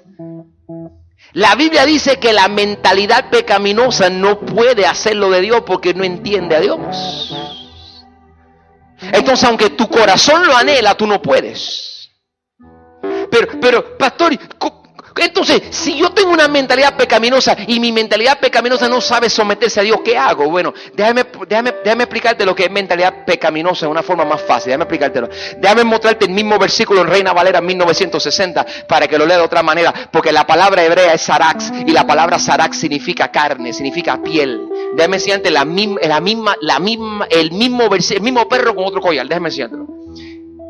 La 1.33 1.55
Biblia 1.55 1.87
dice 1.87 2.21
que 2.21 2.35
la 2.35 2.49
mentalidad 2.49 3.31
pecaminosa 3.31 4.11
no 4.11 4.41
puede 4.41 4.87
hacerlo 4.87 5.31
de 5.31 5.41
Dios 5.41 5.63
porque 5.67 5.95
no 5.95 6.05
entiende 6.05 6.57
a 6.57 6.61
Dios. 6.61 7.35
Entonces, 9.01 9.45
aunque 9.45 9.71
tu 9.71 9.89
corazón 9.89 10.47
lo 10.47 10.55
anhela, 10.55 10.95
tú 10.95 11.07
no 11.07 11.23
puedes. 11.23 12.11
Pero, 13.31 13.61
pero, 13.61 13.97
pastor, 13.97 14.33
entonces, 15.21 15.63
si 15.71 15.97
yo 15.97 16.11
tengo 16.11 16.31
una 16.31 16.49
mentalidad 16.49 16.97
pecaminosa 16.97 17.57
y 17.67 17.81
mi 17.81 17.93
mentalidad 17.93 18.39
pecaminosa 18.39 18.89
no 18.89 19.01
sabe 19.01 19.29
someterse 19.29 19.81
a 19.81 19.83
Dios, 19.83 20.01
¿qué 20.05 20.17
hago? 20.17 20.51
Bueno, 20.51 20.73
déjame, 20.95 21.25
déjame, 21.49 21.75
déjame 21.85 22.05
explicarte 22.05 22.45
lo 22.45 22.55
que 22.55 22.65
es 22.65 22.71
mentalidad 22.71 23.25
pecaminosa 23.25 23.87
de 23.87 23.93
una 23.93 24.03
forma 24.03 24.25
más 24.25 24.43
fácil. 24.43 24.67
Déjame 24.71 24.85
explicártelo. 24.85 25.29
Déjame 25.59 25.85
mostrarte 25.85 26.27
el 26.27 26.33
mismo 26.33 26.59
versículo 26.59 27.03
en 27.03 27.09
Reina 27.09 27.33
Valera 27.33 27.61
1960 27.61 28.67
para 28.89 29.09
que 29.09 29.19
lo 29.19 29.27
lea 29.27 29.39
de 29.39 29.43
otra 29.43 29.63
manera. 29.63 29.93
Porque 30.11 30.33
la 30.33 30.47
palabra 30.47 30.85
hebrea 30.85 31.15
es 31.15 31.23
sarax 31.23 31.73
y 31.87 31.93
la 31.93 32.07
palabra 32.07 32.39
sarax 32.39 32.79
significa 32.79 33.31
carne, 33.31 33.73
significa 33.73 34.23
piel. 34.23 34.61
Déjame 34.95 35.17
enseñarte 35.17 35.51
la 35.51 35.65
misma, 35.65 36.01
la 36.03 36.21
misma, 36.21 36.57
la 36.61 36.79
misma, 36.79 37.27
el 37.31 37.53
mismo, 37.53 37.89
el 37.93 38.21
mismo 38.21 38.49
perro 38.49 38.75
con 38.75 38.85
otro 38.85 39.01
collar. 39.01 39.27
Déjame 39.27 39.49
enseñártelo. 39.49 39.87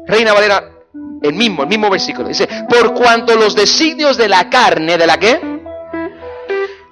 Reina 0.07 0.33
Valera 0.33 0.78
el 1.23 1.35
mismo, 1.35 1.63
el 1.63 1.69
mismo 1.69 1.91
versículo. 1.91 2.29
Dice, 2.29 2.49
por 2.69 2.95
cuanto 2.95 3.35
los 3.37 3.55
designios 3.55 4.17
de 4.17 4.29
la 4.29 4.49
carne, 4.49 4.99
¿de 4.99 5.07
la 5.07 5.19
qué? 5.19 5.41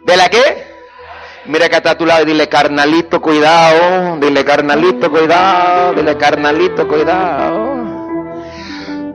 ¿De 0.04 0.16
la 0.16 0.28
qué? 0.28 0.66
Mira 1.47 1.68
que 1.68 1.76
está 1.76 1.92
a 1.92 1.99
tu 1.99 2.04
lado 2.04 2.25
dile 2.25 2.49
carnalito, 2.49 3.21
cuidado. 3.21 4.18
Dile 4.21 4.45
carnalito, 4.45 5.11
cuidado. 5.11 5.95
Dile 5.95 6.16
carnalito, 6.16 6.88
cuidado. 6.88 7.65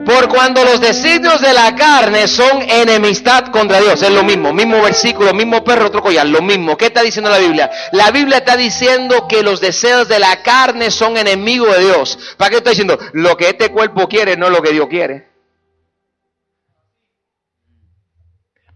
Por 0.04 0.28
cuando 0.28 0.64
los 0.64 0.80
designios 0.80 1.40
de 1.40 1.52
la 1.52 1.76
carne 1.76 2.26
son 2.26 2.62
enemistad 2.62 3.46
contra 3.46 3.80
Dios. 3.80 4.02
Es 4.02 4.10
lo 4.10 4.24
mismo, 4.24 4.52
mismo 4.52 4.82
versículo, 4.82 5.32
mismo 5.32 5.62
perro, 5.62 5.86
otro 5.86 6.02
collar, 6.02 6.26
lo 6.26 6.42
mismo. 6.42 6.76
¿Qué 6.76 6.86
está 6.86 7.02
diciendo 7.02 7.30
la 7.30 7.38
Biblia? 7.38 7.70
La 7.92 8.10
Biblia 8.10 8.38
está 8.38 8.56
diciendo 8.56 9.28
que 9.28 9.42
los 9.42 9.60
deseos 9.60 10.08
de 10.08 10.18
la 10.18 10.42
carne 10.42 10.90
son 10.90 11.16
enemigos 11.16 11.76
de 11.76 11.84
Dios. 11.84 12.18
¿Para 12.36 12.50
qué 12.50 12.56
está 12.56 12.70
diciendo? 12.70 12.98
Lo 13.12 13.36
que 13.36 13.48
este 13.48 13.70
cuerpo 13.70 14.08
quiere 14.08 14.36
no 14.36 14.46
es 14.46 14.52
lo 14.52 14.60
que 14.60 14.72
Dios 14.72 14.88
quiere. 14.88 15.31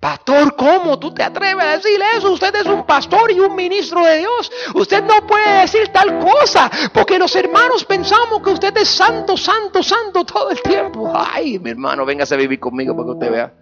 Pastor, 0.00 0.54
¿cómo 0.56 0.98
tú 0.98 1.12
te 1.12 1.22
atreves 1.22 1.64
a 1.64 1.76
decir 1.76 1.98
eso? 2.16 2.32
Usted 2.32 2.54
es 2.54 2.66
un 2.66 2.84
pastor 2.84 3.30
y 3.30 3.40
un 3.40 3.54
ministro 3.56 4.04
de 4.04 4.18
Dios. 4.18 4.52
Usted 4.74 5.02
no 5.02 5.26
puede 5.26 5.62
decir 5.62 5.88
tal 5.88 6.18
cosa, 6.18 6.70
porque 6.92 7.18
los 7.18 7.34
hermanos 7.34 7.84
pensamos 7.84 8.42
que 8.42 8.50
usted 8.50 8.76
es 8.76 8.88
santo, 8.88 9.36
santo, 9.36 9.82
santo 9.82 10.24
todo 10.24 10.50
el 10.50 10.60
tiempo. 10.60 11.12
Ay, 11.14 11.58
mi 11.58 11.70
hermano, 11.70 12.04
véngase 12.04 12.34
a 12.34 12.38
vivir 12.38 12.60
conmigo 12.60 12.94
para 12.94 13.06
que 13.06 13.12
usted 13.12 13.30
vea. 13.30 13.52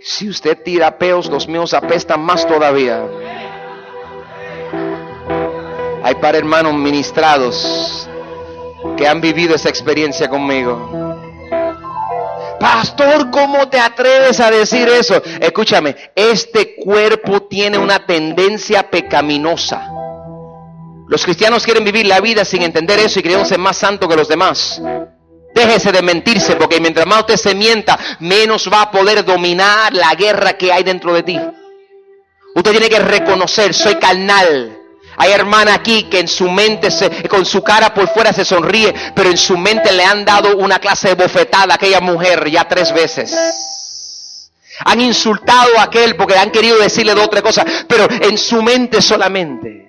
Si 0.00 0.28
usted 0.28 0.62
tira 0.64 0.96
peos, 0.96 1.28
los 1.28 1.46
míos 1.46 1.74
apestan 1.74 2.22
más 2.22 2.46
todavía. 2.46 3.04
Hay 6.02 6.14
para 6.14 6.38
hermanos 6.38 6.72
ministrados 6.74 8.08
que 8.96 9.06
han 9.06 9.20
vivido 9.20 9.54
esa 9.54 9.68
experiencia 9.68 10.30
conmigo. 10.30 10.99
Pastor, 12.60 13.30
¿cómo 13.30 13.70
te 13.70 13.80
atreves 13.80 14.38
a 14.38 14.50
decir 14.50 14.86
eso? 14.86 15.22
Escúchame, 15.40 15.96
este 16.14 16.76
cuerpo 16.76 17.44
tiene 17.44 17.78
una 17.78 18.04
tendencia 18.04 18.90
pecaminosa. 18.90 19.90
Los 21.08 21.24
cristianos 21.24 21.64
quieren 21.64 21.84
vivir 21.84 22.06
la 22.06 22.20
vida 22.20 22.44
sin 22.44 22.62
entender 22.62 22.98
eso 22.98 23.18
y 23.18 23.22
creyendo 23.22 23.46
ser 23.46 23.58
más 23.58 23.78
santo 23.78 24.06
que 24.06 24.14
los 24.14 24.28
demás. 24.28 24.80
Déjese 25.54 25.90
de 25.90 26.02
mentirse, 26.02 26.54
porque 26.54 26.80
mientras 26.80 27.06
más 27.06 27.20
usted 27.20 27.36
se 27.36 27.54
mienta, 27.54 27.98
menos 28.20 28.70
va 28.72 28.82
a 28.82 28.90
poder 28.90 29.24
dominar 29.24 29.94
la 29.94 30.14
guerra 30.14 30.52
que 30.52 30.70
hay 30.70 30.84
dentro 30.84 31.14
de 31.14 31.22
ti. 31.22 31.40
Usted 32.54 32.70
tiene 32.72 32.90
que 32.90 33.00
reconocer, 33.00 33.72
soy 33.72 33.94
carnal. 33.94 34.79
Hay 35.22 35.32
hermana 35.32 35.74
aquí 35.74 36.04
que 36.04 36.18
en 36.18 36.28
su 36.28 36.50
mente, 36.50 36.90
se, 36.90 37.28
con 37.28 37.44
su 37.44 37.62
cara 37.62 37.92
por 37.92 38.08
fuera 38.08 38.32
se 38.32 38.42
sonríe, 38.42 38.94
pero 39.14 39.28
en 39.28 39.36
su 39.36 39.58
mente 39.58 39.92
le 39.92 40.02
han 40.02 40.24
dado 40.24 40.56
una 40.56 40.78
clase 40.78 41.08
de 41.08 41.14
bofetada 41.14 41.74
a 41.74 41.76
aquella 41.76 42.00
mujer 42.00 42.50
ya 42.50 42.66
tres 42.66 42.90
veces. 42.94 44.50
Han 44.86 44.98
insultado 45.02 45.78
a 45.78 45.82
aquel 45.82 46.16
porque 46.16 46.38
han 46.38 46.50
querido 46.50 46.78
decirle 46.78 47.14
de 47.14 47.20
otra 47.20 47.42
cosa, 47.42 47.66
pero 47.86 48.08
en 48.10 48.38
su 48.38 48.62
mente 48.62 49.02
solamente. 49.02 49.88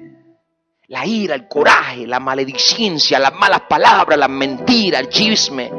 La 0.89 1.05
ira, 1.05 1.35
el 1.35 1.47
coraje, 1.47 2.05
la 2.05 2.19
maledicencia, 2.19 3.17
las 3.17 3.33
malas 3.33 3.61
palabras, 3.69 4.19
la 4.19 4.27
mentira, 4.27 4.99
el 4.99 5.07
chisme. 5.07 5.71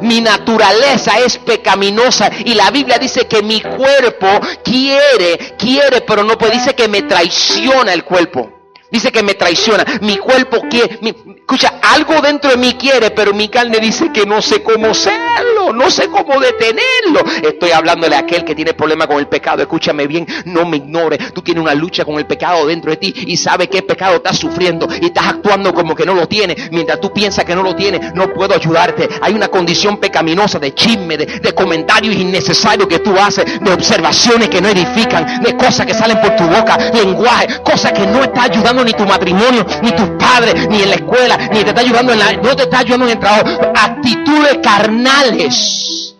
Mi 0.00 0.20
naturaleza 0.20 1.18
es 1.18 1.38
pecaminosa 1.38 2.30
y 2.44 2.54
la 2.54 2.70
Biblia 2.70 2.98
dice 2.98 3.26
que 3.26 3.42
mi 3.42 3.60
cuerpo 3.60 4.28
quiere, 4.62 5.56
quiere, 5.58 6.02
pero 6.02 6.22
no 6.22 6.36
puede. 6.36 6.52
Dice 6.52 6.74
que 6.74 6.88
me 6.88 7.02
traiciona 7.02 7.92
el 7.92 8.04
cuerpo. 8.04 8.55
Dice 8.90 9.10
que 9.10 9.22
me 9.22 9.34
traiciona. 9.34 9.84
Mi 10.02 10.16
cuerpo 10.16 10.62
quiere, 10.70 11.00
escucha, 11.36 11.80
algo 11.82 12.20
dentro 12.20 12.50
de 12.50 12.56
mí 12.56 12.74
quiere, 12.74 13.10
pero 13.10 13.34
mi 13.34 13.48
carne 13.48 13.78
dice 13.78 14.12
que 14.12 14.24
no 14.24 14.40
sé 14.40 14.62
cómo 14.62 14.88
hacerlo, 14.88 15.72
no 15.72 15.90
sé 15.90 16.08
cómo 16.08 16.38
detenerlo. 16.40 17.20
Estoy 17.42 17.72
hablándole 17.72 18.14
a 18.14 18.20
aquel 18.20 18.44
que 18.44 18.54
tiene 18.54 18.74
problema 18.74 19.06
con 19.06 19.18
el 19.18 19.26
pecado. 19.26 19.62
Escúchame 19.62 20.06
bien, 20.06 20.26
no 20.44 20.64
me 20.64 20.76
ignore. 20.76 21.18
Tú 21.34 21.42
tienes 21.42 21.62
una 21.62 21.74
lucha 21.74 22.04
con 22.04 22.16
el 22.16 22.26
pecado 22.26 22.66
dentro 22.66 22.90
de 22.90 22.96
ti 22.96 23.12
y 23.26 23.36
sabes 23.36 23.68
qué 23.68 23.82
pecado 23.82 24.16
estás 24.16 24.38
sufriendo 24.38 24.88
y 25.00 25.06
estás 25.06 25.26
actuando 25.26 25.74
como 25.74 25.94
que 25.94 26.06
no 26.06 26.14
lo 26.14 26.28
tienes. 26.28 26.70
Mientras 26.70 27.00
tú 27.00 27.12
piensas 27.12 27.44
que 27.44 27.54
no 27.54 27.62
lo 27.62 27.74
tienes, 27.74 28.14
no 28.14 28.32
puedo 28.32 28.54
ayudarte. 28.54 29.08
Hay 29.20 29.34
una 29.34 29.48
condición 29.48 29.98
pecaminosa 29.98 30.58
de 30.58 30.74
chisme, 30.74 31.16
de, 31.16 31.26
de 31.26 31.52
comentarios 31.54 32.14
innecesarios 32.14 32.88
que 32.88 33.00
tú 33.00 33.16
haces, 33.18 33.60
de 33.60 33.72
observaciones 33.72 34.48
que 34.48 34.60
no 34.60 34.68
edifican, 34.68 35.42
de 35.42 35.56
cosas 35.56 35.86
que 35.86 35.94
salen 35.94 36.20
por 36.20 36.36
tu 36.36 36.44
boca, 36.44 36.78
lenguaje, 36.92 37.60
cosas 37.62 37.92
que 37.92 38.06
no 38.06 38.22
está 38.22 38.46
ni 38.84 38.92
tu 38.92 39.04
matrimonio, 39.04 39.66
ni 39.82 39.90
tus 39.92 40.08
padres, 40.10 40.68
ni 40.68 40.82
en 40.82 40.90
la 40.90 40.94
escuela, 40.96 41.36
ni 41.52 41.62
te 41.62 41.68
está 41.68 41.80
ayudando 41.80 42.12
en 42.12 42.18
la, 42.18 42.32
no 42.32 42.56
te 42.56 42.64
está 42.64 42.78
ayudando 42.78 43.06
en 43.06 43.12
el 43.12 43.18
trabajo. 43.18 43.72
Actitudes 43.74 44.58
carnales. 44.62 46.14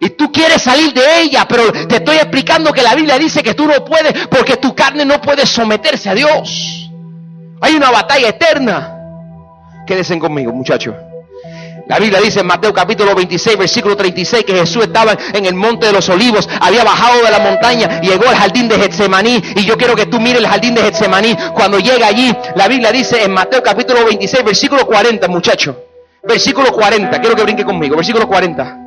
Y 0.00 0.10
tú 0.10 0.30
quieres 0.30 0.62
salir 0.62 0.92
de 0.92 1.22
ella, 1.22 1.46
pero 1.48 1.72
te 1.72 1.96
estoy 1.96 2.16
explicando 2.16 2.72
que 2.72 2.82
la 2.82 2.94
Biblia 2.94 3.18
dice 3.18 3.42
que 3.42 3.54
tú 3.54 3.66
no 3.66 3.84
puedes 3.84 4.26
porque 4.28 4.56
tu 4.56 4.74
carne 4.74 5.04
no 5.04 5.20
puede 5.20 5.46
someterse 5.46 6.10
a 6.10 6.14
Dios. 6.14 6.90
Hay 7.60 7.74
una 7.74 7.90
batalla 7.90 8.28
eterna. 8.28 8.98
Quédense 9.86 10.18
conmigo, 10.18 10.52
muchachos. 10.52 10.94
La 11.86 11.98
Biblia 11.98 12.20
dice 12.20 12.40
en 12.40 12.46
Mateo 12.46 12.72
capítulo 12.72 13.14
26, 13.14 13.58
versículo 13.58 13.96
36, 13.96 14.44
que 14.44 14.54
Jesús 14.54 14.84
estaba 14.84 15.16
en 15.32 15.44
el 15.44 15.54
monte 15.54 15.86
de 15.86 15.92
los 15.92 16.08
olivos, 16.08 16.48
había 16.60 16.82
bajado 16.82 17.22
de 17.22 17.30
la 17.30 17.38
montaña, 17.38 18.00
llegó 18.00 18.26
al 18.28 18.36
jardín 18.36 18.68
de 18.68 18.78
Getsemaní, 18.78 19.42
y 19.56 19.64
yo 19.64 19.76
quiero 19.76 19.94
que 19.94 20.06
tú 20.06 20.18
mires 20.18 20.38
el 20.38 20.46
jardín 20.46 20.74
de 20.74 20.82
Getsemaní. 20.82 21.36
Cuando 21.52 21.78
llega 21.78 22.06
allí, 22.06 22.34
la 22.56 22.68
Biblia 22.68 22.90
dice 22.90 23.22
en 23.22 23.32
Mateo 23.32 23.62
capítulo 23.62 24.04
26, 24.06 24.44
versículo 24.44 24.86
40, 24.86 25.28
muchacho. 25.28 25.76
Versículo 26.22 26.72
40, 26.72 27.20
quiero 27.20 27.36
que 27.36 27.42
brinque 27.42 27.64
conmigo, 27.64 27.96
versículo 27.96 28.26
40. 28.26 28.78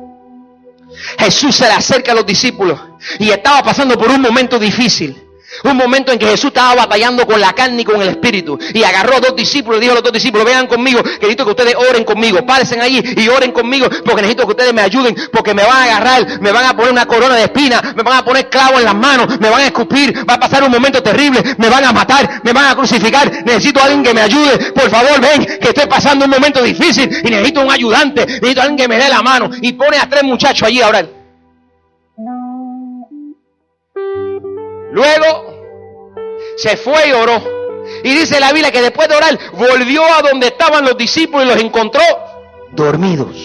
Jesús 1.18 1.54
se 1.54 1.66
le 1.66 1.74
acerca 1.74 2.10
a 2.12 2.14
los 2.16 2.26
discípulos 2.26 2.80
y 3.20 3.30
estaba 3.30 3.62
pasando 3.62 3.96
por 3.96 4.10
un 4.10 4.20
momento 4.20 4.58
difícil. 4.58 5.27
Un 5.64 5.76
momento 5.76 6.12
en 6.12 6.18
que 6.18 6.26
Jesús 6.26 6.48
estaba 6.48 6.74
batallando 6.74 7.26
con 7.26 7.40
la 7.40 7.52
carne 7.52 7.82
y 7.82 7.84
con 7.84 8.00
el 8.00 8.08
espíritu. 8.08 8.58
Y 8.74 8.82
agarró 8.84 9.16
a 9.16 9.20
dos 9.20 9.34
discípulos 9.34 9.78
y 9.78 9.80
dijo 9.82 9.92
a 9.92 9.94
los 9.96 10.04
dos 10.04 10.12
discípulos, 10.12 10.44
vean 10.44 10.66
conmigo, 10.66 11.02
que 11.02 11.10
necesito 11.10 11.44
que 11.44 11.50
ustedes 11.50 11.74
oren 11.74 12.04
conmigo. 12.04 12.44
Párense 12.46 12.80
allí 12.80 13.02
y 13.16 13.28
oren 13.28 13.52
conmigo 13.52 13.88
porque 14.04 14.22
necesito 14.22 14.44
que 14.44 14.52
ustedes 14.52 14.74
me 14.74 14.82
ayuden. 14.82 15.16
Porque 15.32 15.54
me 15.54 15.64
van 15.64 15.76
a 15.76 15.84
agarrar, 15.84 16.40
me 16.40 16.52
van 16.52 16.64
a 16.66 16.76
poner 16.76 16.92
una 16.92 17.06
corona 17.06 17.34
de 17.34 17.44
espinas, 17.44 17.82
me 17.96 18.02
van 18.02 18.18
a 18.18 18.24
poner 18.24 18.48
clavos 18.48 18.78
en 18.78 18.84
las 18.84 18.94
manos, 18.94 19.40
me 19.40 19.48
van 19.48 19.62
a 19.62 19.66
escupir, 19.66 20.28
va 20.28 20.34
a 20.34 20.40
pasar 20.40 20.62
un 20.62 20.70
momento 20.70 21.02
terrible, 21.02 21.42
me 21.56 21.68
van 21.68 21.84
a 21.84 21.92
matar, 21.92 22.40
me 22.44 22.52
van 22.52 22.66
a 22.66 22.74
crucificar. 22.74 23.44
Necesito 23.44 23.80
a 23.80 23.84
alguien 23.84 24.02
que 24.02 24.14
me 24.14 24.20
ayude. 24.20 24.72
Por 24.72 24.90
favor, 24.90 25.20
ven, 25.20 25.44
que 25.44 25.68
estoy 25.68 25.86
pasando 25.86 26.26
un 26.26 26.30
momento 26.30 26.62
difícil 26.62 27.10
y 27.24 27.30
necesito 27.30 27.62
un 27.62 27.70
ayudante. 27.70 28.26
Necesito 28.26 28.60
a 28.60 28.64
alguien 28.64 28.76
que 28.76 28.88
me 28.88 29.02
dé 29.02 29.08
la 29.08 29.22
mano. 29.22 29.50
Y 29.60 29.72
pone 29.72 29.96
a 29.98 30.08
tres 30.08 30.22
muchachos 30.22 30.68
allí 30.68 30.80
a 30.80 30.88
orar. 30.88 31.17
Luego 34.98 36.24
se 36.56 36.76
fue 36.76 37.08
y 37.08 37.12
oró. 37.12 37.40
Y 38.02 38.14
dice 38.14 38.40
la 38.40 38.52
Biblia 38.52 38.72
que 38.72 38.82
después 38.82 39.08
de 39.08 39.14
orar 39.14 39.38
volvió 39.52 40.02
a 40.04 40.22
donde 40.22 40.48
estaban 40.48 40.84
los 40.84 40.96
discípulos 40.96 41.46
y 41.46 41.48
los 41.48 41.62
encontró 41.62 42.02
dormidos. 42.72 43.36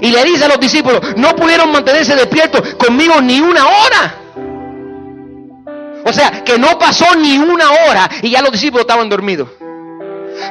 Y 0.00 0.12
le 0.12 0.24
dice 0.24 0.44
a 0.44 0.48
los 0.48 0.60
discípulos, 0.60 1.00
no 1.16 1.34
pudieron 1.34 1.72
mantenerse 1.72 2.14
despiertos 2.14 2.74
conmigo 2.74 3.20
ni 3.20 3.40
una 3.40 3.66
hora. 3.66 4.14
O 6.04 6.12
sea, 6.12 6.44
que 6.44 6.56
no 6.56 6.78
pasó 6.78 7.16
ni 7.16 7.36
una 7.38 7.70
hora 7.70 8.08
y 8.22 8.30
ya 8.30 8.42
los 8.42 8.52
discípulos 8.52 8.82
estaban 8.82 9.08
dormidos. 9.08 9.48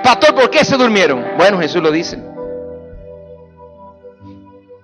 Pastor, 0.04 0.36
¿por 0.36 0.50
qué 0.50 0.66
se 0.66 0.76
durmieron? 0.76 1.26
Bueno, 1.38 1.60
Jesús 1.60 1.82
lo 1.82 1.92
dice. 1.92 2.22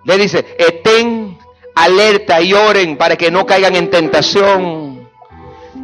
Le 0.06 0.18
dice, 0.18 0.46
estén 0.58 1.35
alerta 1.76 2.42
y 2.42 2.54
oren 2.54 2.98
para 2.98 3.16
que 3.16 3.30
no 3.30 3.46
caigan 3.46 3.76
en 3.76 3.90
tentación. 3.90 5.10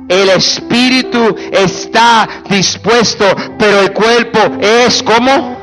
El 0.08 0.30
espíritu 0.30 1.36
está 1.52 2.28
dispuesto, 2.50 3.26
pero 3.58 3.82
el 3.82 3.94
cuerpo 3.94 4.40
es 4.60 5.04
como 5.04 5.61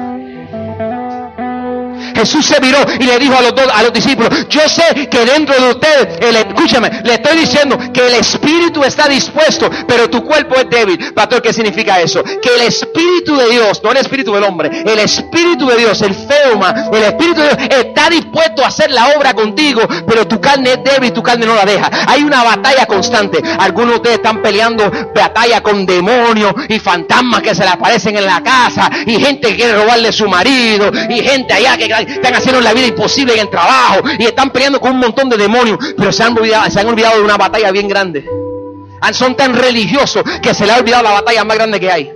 Jesús 2.19 2.47
se 2.47 2.59
viró 2.59 2.79
y 2.99 3.05
le 3.05 3.19
dijo 3.19 3.37
a 3.37 3.43
los, 3.43 3.55
dos, 3.55 3.67
a 3.73 3.83
los 3.83 3.93
discípulos, 3.93 4.31
yo 4.49 4.69
sé 4.69 5.09
que 5.09 5.25
dentro 5.25 5.55
de 5.55 5.71
ustedes, 5.71 6.19
el, 6.21 6.37
escúchame, 6.37 6.91
le 7.05 7.15
estoy 7.15 7.39
diciendo 7.39 7.79
que 7.93 8.07
el 8.07 8.15
espíritu 8.15 8.83
está 8.83 9.09
dispuesto, 9.09 9.71
pero 9.87 10.11
tu 10.11 10.25
cuerpo 10.25 10.57
es 10.57 10.69
débil. 10.69 11.13
Pastor, 11.15 11.41
¿qué 11.41 11.53
significa 11.53 12.01
eso? 12.01 12.23
Que 12.25 12.55
el 12.57 12.63
espíritu 12.63 13.37
de 13.37 13.51
Dios, 13.51 13.81
no 13.83 13.93
el 13.93 13.99
espíritu 13.99 14.33
del 14.35 14.45
hombre, 14.45 14.83
el 14.85 14.99
espíritu 14.99 15.69
de 15.69 15.77
Dios, 15.77 16.03
el 16.03 16.15
feuma, 16.15 16.89
el 16.93 17.05
espíritu 17.05 17.41
de 17.41 17.55
Dios 17.55 17.69
está 17.71 18.11
dispuesto 18.11 18.65
a 18.65 18.69
hacer 18.69 18.91
la 18.91 19.09
obra 19.17 19.35
contigo, 19.35 19.83
pero 20.07 20.27
tu 20.27 20.41
carne 20.41 20.73
es 20.73 20.85
débil, 20.85 21.13
tu 21.13 21.23
carne 21.23 21.47
no 21.47 21.55
la 21.55 21.65
deja. 21.65 21.89
Hay 22.07 22.23
una 22.23 22.43
batalla 22.43 22.87
constante. 22.87 23.41
Algunos 23.59 23.91
de 23.91 23.97
ustedes 23.97 24.17
están 24.17 24.43
peleando 24.43 24.91
batalla 25.15 25.63
con 25.63 25.87
demonios 25.87 26.53
y 26.69 26.79
fantasmas 26.79 27.43
que 27.43 27.55
se 27.55 27.63
le 27.63 27.71
aparecen 27.71 28.17
en 28.17 28.27
la 28.27 28.43
casa 28.43 28.91
y 29.07 29.19
gente 29.21 29.49
que 29.49 29.57
quiere 29.57 29.75
robarle 29.75 30.13
su 30.13 30.29
marido 30.29 30.91
y 31.09 31.21
gente 31.23 31.55
allá 31.55 31.77
que 31.77 31.89
están 32.15 32.35
haciendo 32.35 32.61
la 32.61 32.73
vida 32.73 32.87
imposible 32.87 33.35
en 33.35 33.41
el 33.41 33.51
trabajo 33.51 34.03
y 34.19 34.25
están 34.25 34.51
peleando 34.51 34.81
con 34.81 34.93
un 34.93 34.99
montón 34.99 35.29
de 35.29 35.37
demonios, 35.37 35.79
pero 35.97 36.13
se 36.13 36.23
han 36.23 36.37
olvidado, 36.37 36.71
se 36.71 36.81
han 36.81 36.87
olvidado 36.87 37.17
de 37.19 37.23
una 37.23 37.37
batalla 37.37 37.71
bien 37.71 37.89
grande. 37.89 38.29
Son 39.13 39.37
tan 39.37 39.55
religiosos 39.55 40.23
que 40.43 40.55
se 40.55 40.67
les 40.67 40.75
ha 40.75 40.79
olvidado 40.79 41.03
la 41.05 41.13
batalla 41.13 41.45
más 41.45 41.57
grande 41.57 41.81
que 41.81 41.91
hay. 41.91 42.13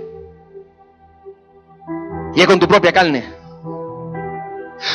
Y 2.35 2.41
es 2.41 2.47
con 2.47 2.59
tu 2.59 2.67
propia 2.67 2.91
carne. 2.91 3.43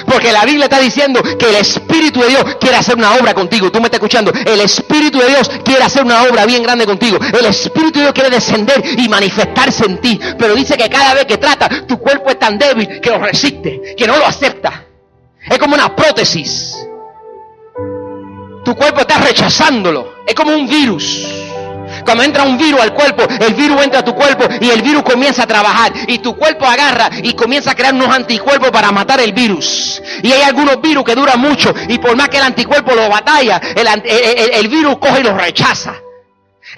Porque 0.06 0.32
la 0.32 0.44
Biblia 0.44 0.64
está 0.64 0.80
diciendo 0.80 1.22
que 1.22 1.48
el 1.48 1.56
Espíritu 1.56 2.20
de 2.20 2.28
Dios 2.28 2.56
quiere 2.60 2.76
hacer 2.76 2.96
una 2.96 3.14
obra 3.14 3.34
contigo. 3.34 3.70
Tú 3.70 3.80
me 3.80 3.86
estás 3.86 3.98
escuchando. 3.98 4.32
El 4.32 4.60
Espíritu 4.60 5.18
de 5.18 5.28
Dios 5.28 5.50
quiere 5.64 5.82
hacer 5.82 6.04
una 6.04 6.24
obra 6.24 6.44
bien 6.46 6.62
grande 6.62 6.84
contigo. 6.84 7.18
El 7.18 7.46
Espíritu 7.46 7.98
de 7.98 8.04
Dios 8.06 8.12
quiere 8.12 8.30
descender 8.30 8.82
y 8.98 9.08
manifestarse 9.08 9.86
en 9.86 9.98
ti. 9.98 10.20
Pero 10.38 10.54
dice 10.54 10.76
que 10.76 10.88
cada 10.88 11.14
vez 11.14 11.24
que 11.24 11.38
trata, 11.38 11.86
tu 11.86 11.98
cuerpo 11.98 12.30
es 12.30 12.38
tan 12.38 12.58
débil 12.58 13.00
que 13.00 13.10
lo 13.10 13.18
resiste, 13.18 13.94
que 13.96 14.06
no 14.06 14.16
lo 14.16 14.26
acepta. 14.26 14.87
Es 15.46 15.58
como 15.58 15.74
una 15.74 15.94
prótesis. 15.94 16.74
Tu 18.64 18.74
cuerpo 18.74 19.00
está 19.00 19.18
rechazándolo. 19.18 20.14
Es 20.26 20.34
como 20.34 20.54
un 20.54 20.68
virus. 20.68 21.26
Cuando 22.04 22.22
entra 22.22 22.42
un 22.42 22.56
virus 22.56 22.80
al 22.80 22.92
cuerpo, 22.94 23.22
el 23.40 23.54
virus 23.54 23.82
entra 23.82 24.00
a 24.00 24.04
tu 24.04 24.14
cuerpo 24.14 24.46
y 24.60 24.70
el 24.70 24.82
virus 24.82 25.02
comienza 25.02 25.42
a 25.42 25.46
trabajar. 25.46 25.92
Y 26.06 26.18
tu 26.18 26.36
cuerpo 26.36 26.66
agarra 26.66 27.10
y 27.22 27.34
comienza 27.34 27.72
a 27.72 27.74
crear 27.74 27.94
unos 27.94 28.08
anticuerpos 28.08 28.70
para 28.70 28.90
matar 28.92 29.20
el 29.20 29.32
virus. 29.32 30.02
Y 30.22 30.32
hay 30.32 30.42
algunos 30.42 30.80
virus 30.80 31.04
que 31.04 31.14
duran 31.14 31.40
mucho 31.40 31.74
y 31.88 31.98
por 31.98 32.16
más 32.16 32.28
que 32.28 32.38
el 32.38 32.44
anticuerpo 32.44 32.94
lo 32.94 33.08
batalla, 33.08 33.60
el, 33.74 34.68
virus 34.68 34.96
coge 34.98 35.20
y 35.20 35.24
lo 35.24 35.36
rechaza. 35.36 35.94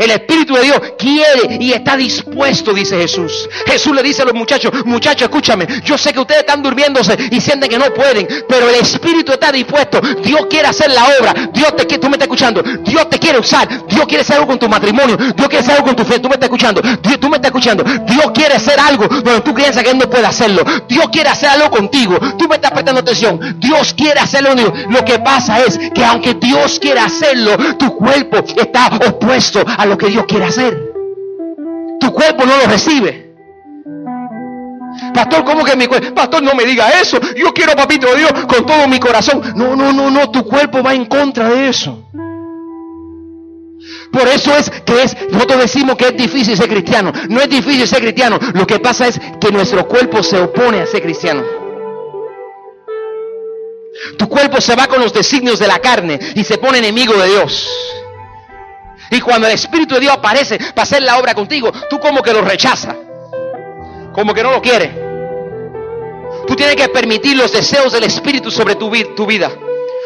El 0.00 0.10
Espíritu 0.10 0.54
de 0.54 0.62
Dios 0.62 0.80
quiere 0.98 1.58
y 1.60 1.72
está 1.72 1.96
dispuesto, 1.96 2.72
dice 2.72 2.96
Jesús. 2.96 3.48
Jesús 3.66 3.94
le 3.94 4.02
dice 4.02 4.22
a 4.22 4.24
los 4.24 4.34
muchachos, 4.34 4.72
muchachos, 4.86 5.22
escúchame, 5.22 5.66
yo 5.84 5.98
sé 5.98 6.12
que 6.12 6.20
ustedes 6.20 6.40
están 6.40 6.62
durmiéndose 6.62 7.16
y 7.30 7.40
sienten 7.40 7.68
que 7.68 7.78
no 7.78 7.92
pueden, 7.92 8.26
pero 8.48 8.68
el 8.68 8.76
Espíritu 8.76 9.32
está 9.32 9.52
dispuesto. 9.52 10.00
Dios 10.22 10.46
quiere 10.48 10.68
hacer 10.68 10.90
la 10.90 11.04
obra. 11.04 11.34
Dios 11.52 11.76
te 11.76 11.86
quiere, 11.86 12.00
tú 12.00 12.08
me 12.08 12.14
estás 12.14 12.26
escuchando. 12.26 12.62
Dios 12.62 13.10
te 13.10 13.18
quiere 13.18 13.38
usar. 13.38 13.68
Dios 13.86 14.06
quiere 14.06 14.22
hacer 14.22 14.36
algo 14.36 14.48
con 14.48 14.58
tu 14.58 14.68
matrimonio. 14.68 15.16
Dios 15.16 15.48
quiere 15.48 15.58
hacer 15.58 15.74
algo 15.74 15.86
con 15.86 15.96
tu 15.96 16.04
fe. 16.04 16.18
Tú 16.18 16.28
me 16.28 16.34
estás 16.34 16.48
escuchando. 16.48 16.80
Dios, 16.80 17.20
tú 17.20 17.28
me 17.28 17.36
estás 17.36 17.50
escuchando. 17.50 17.84
Dios 17.84 18.30
quiere 18.32 18.54
hacer 18.54 18.80
algo 18.80 19.06
donde 19.06 19.40
tú 19.42 19.54
piensas 19.54 19.82
que 19.82 19.90
Él 19.90 19.98
no 19.98 20.08
puede 20.08 20.26
hacerlo. 20.26 20.64
Dios 20.88 21.08
quiere 21.12 21.28
hacer 21.28 21.50
algo 21.50 21.70
contigo. 21.70 22.18
Tú 22.38 22.48
me 22.48 22.56
estás 22.56 22.70
prestando 22.70 23.00
atención. 23.00 23.56
Dios 23.58 23.94
quiere 23.94 24.20
hacerlo. 24.20 24.54
Lo 24.88 25.04
que 25.04 25.18
pasa 25.18 25.60
es 25.60 25.78
que 25.94 26.04
aunque 26.04 26.34
Dios 26.34 26.78
quiera 26.80 27.04
hacerlo, 27.04 27.56
tu 27.78 27.96
cuerpo 27.96 28.38
está 28.56 28.88
opuesto 29.06 29.62
a 29.66 29.89
lo 29.90 29.98
que 29.98 30.06
Dios 30.06 30.24
quiere 30.26 30.44
hacer. 30.46 30.92
Tu 31.98 32.12
cuerpo 32.12 32.46
no 32.46 32.56
lo 32.56 32.66
recibe. 32.66 33.34
Pastor, 35.12 35.44
¿cómo 35.44 35.64
que 35.64 35.76
mi 35.76 35.86
cuerpo? 35.86 36.14
Pastor, 36.14 36.42
no 36.42 36.54
me 36.54 36.64
diga 36.64 36.88
eso. 37.00 37.18
Yo 37.36 37.52
quiero, 37.52 37.74
papito 37.74 38.14
Dios, 38.14 38.30
con 38.46 38.64
todo 38.64 38.86
mi 38.86 39.00
corazón. 39.00 39.42
No, 39.56 39.74
no, 39.74 39.92
no, 39.92 40.10
no. 40.10 40.30
Tu 40.30 40.44
cuerpo 40.44 40.82
va 40.82 40.94
en 40.94 41.06
contra 41.06 41.48
de 41.48 41.68
eso. 41.68 42.06
Por 44.12 44.26
eso 44.28 44.56
es 44.56 44.70
que 44.70 45.02
es, 45.02 45.16
nosotros 45.30 45.60
decimos 45.60 45.96
que 45.96 46.06
es 46.08 46.16
difícil 46.16 46.56
ser 46.56 46.68
cristiano. 46.68 47.12
No 47.28 47.40
es 47.40 47.48
difícil 47.48 47.86
ser 47.86 48.00
cristiano. 48.00 48.38
Lo 48.54 48.66
que 48.66 48.78
pasa 48.78 49.08
es 49.08 49.20
que 49.40 49.50
nuestro 49.50 49.86
cuerpo 49.88 50.22
se 50.22 50.40
opone 50.40 50.80
a 50.80 50.86
ser 50.86 51.02
cristiano. 51.02 51.42
Tu 54.16 54.28
cuerpo 54.28 54.60
se 54.60 54.76
va 54.76 54.86
con 54.86 55.00
los 55.00 55.12
designios 55.12 55.58
de 55.58 55.66
la 55.66 55.80
carne 55.80 56.18
y 56.34 56.44
se 56.44 56.58
pone 56.58 56.78
enemigo 56.78 57.14
de 57.14 57.28
Dios. 57.28 57.68
Y 59.10 59.20
cuando 59.20 59.46
el 59.48 59.54
Espíritu 59.54 59.94
de 59.94 60.00
Dios 60.00 60.14
aparece 60.14 60.56
para 60.58 60.82
hacer 60.82 61.02
la 61.02 61.18
obra 61.18 61.34
contigo, 61.34 61.72
tú 61.88 61.98
como 61.98 62.22
que 62.22 62.32
lo 62.32 62.42
rechazas. 62.42 62.94
Como 64.12 64.32
que 64.32 64.42
no 64.42 64.52
lo 64.52 64.62
quieres. 64.62 64.90
Tú 66.46 66.54
tienes 66.54 66.76
que 66.76 66.88
permitir 66.88 67.36
los 67.36 67.52
deseos 67.52 67.92
del 67.92 68.04
Espíritu 68.04 68.50
sobre 68.50 68.76
tu, 68.76 68.90
vida. 68.90 69.50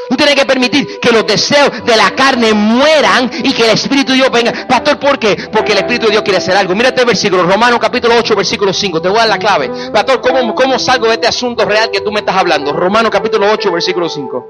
Tú 0.09 0.17
tienes 0.17 0.35
que 0.35 0.45
permitir 0.47 1.01
que 1.01 1.11
los 1.11 1.27
deseos 1.27 1.85
de 1.85 1.97
la 1.97 2.11
carne 2.11 2.53
mueran 2.55 3.31
y 3.43 3.53
que 3.53 3.65
el 3.65 3.71
Espíritu 3.71 4.13
de 4.13 4.19
Dios 4.19 4.31
venga. 4.31 4.67
Pastor, 4.67 4.99
¿por 4.99 5.19
qué? 5.19 5.49
Porque 5.53 5.73
el 5.73 5.79
Espíritu 5.79 6.07
de 6.07 6.13
Dios 6.13 6.23
quiere 6.23 6.39
hacer 6.39 6.57
algo. 6.57 6.75
Mírate 6.75 7.01
el 7.01 7.07
versículo, 7.07 7.43
Romanos 7.45 7.79
capítulo 7.81 8.15
8, 8.19 8.37
versículo 8.37 8.73
5. 8.73 9.03
Te 9.03 9.09
voy 9.09 9.19
a 9.19 9.21
dar 9.21 9.29
la 9.29 9.39
clave. 9.39 9.71
Pastor, 9.93 10.21
¿cómo, 10.23 10.55
¿cómo 10.55 10.79
salgo 10.79 11.09
de 11.09 11.15
este 11.15 11.27
asunto 11.27 11.65
real 11.65 11.91
que 11.91 12.01
tú 12.01 12.11
me 12.11 12.21
estás 12.21 12.37
hablando? 12.37 12.73
Romanos 12.73 13.11
capítulo 13.11 13.51
8, 13.51 13.73
versículo 13.73 14.09
5. 14.09 14.49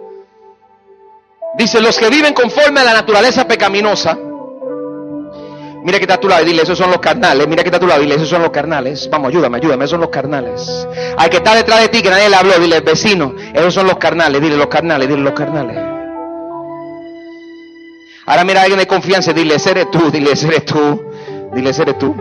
Dice, 1.57 1.81
los 1.81 1.97
que 1.97 2.09
viven 2.09 2.35
conforme 2.35 2.81
a 2.81 2.85
la 2.85 2.93
naturaleza 2.93 3.47
pecaminosa 3.47 4.19
Mira 5.85 5.99
que 5.99 6.05
está 6.05 6.15
a 6.15 6.21
tu 6.21 6.29
lado 6.29 6.43
y 6.43 6.47
dile, 6.47 6.63
esos 6.63 6.79
son 6.79 6.91
los 6.91 6.99
carnales. 6.99 7.47
Mira 7.47 7.63
que 7.63 7.69
está 7.69 7.77
a 7.77 7.81
tu 7.81 7.87
lado 7.87 8.01
y 8.01 8.05
dile, 8.05 8.15
esos 8.17 8.31
son 8.31 8.41
los 8.41 8.51
carnales. 8.51 9.07
Vamos, 9.11 9.29
ayúdame, 9.29 9.59
ayúdame, 9.59 9.85
esos 9.85 9.91
son 9.91 10.01
los 10.01 10.09
carnales. 10.09 10.89
Al 11.19 11.29
que 11.29 11.37
está 11.37 11.55
detrás 11.55 11.83
de 11.83 11.89
ti, 11.89 12.01
que 12.01 12.09
nadie 12.09 12.31
le 12.31 12.37
habló, 12.37 12.59
dile, 12.59 12.81
vecino, 12.81 13.35
esos 13.53 13.75
son 13.75 13.87
los 13.87 13.99
carnales, 13.99 14.41
dile 14.41 14.57
los 14.57 14.69
carnales, 14.69 15.07
dile 15.07 15.21
los 15.21 15.35
carnales. 15.35 15.77
Ahora 18.25 18.45
mira 18.45 18.61
a 18.61 18.63
alguien 18.63 18.79
de 18.79 18.87
confianza, 18.87 19.35
dile, 19.35 19.57
ese 19.57 19.73
eres 19.73 19.91
tú, 19.91 20.11
dile, 20.11 20.33
ese 20.33 20.47
eres 20.47 20.65
tú, 20.65 21.05
dile, 21.53 21.69
ese 21.69 21.83
eres 21.83 21.99
tú. 21.99 22.17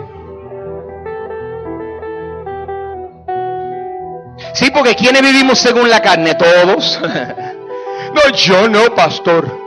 Sí, 4.55 4.71
porque 4.71 4.93
¿quiénes 4.93 5.21
vivimos 5.21 5.57
según 5.57 5.89
la 5.89 6.01
carne? 6.01 6.35
Todos. 6.35 6.99
no, 8.13 8.35
yo 8.35 8.67
no, 8.67 8.93
pastor. 8.93 9.62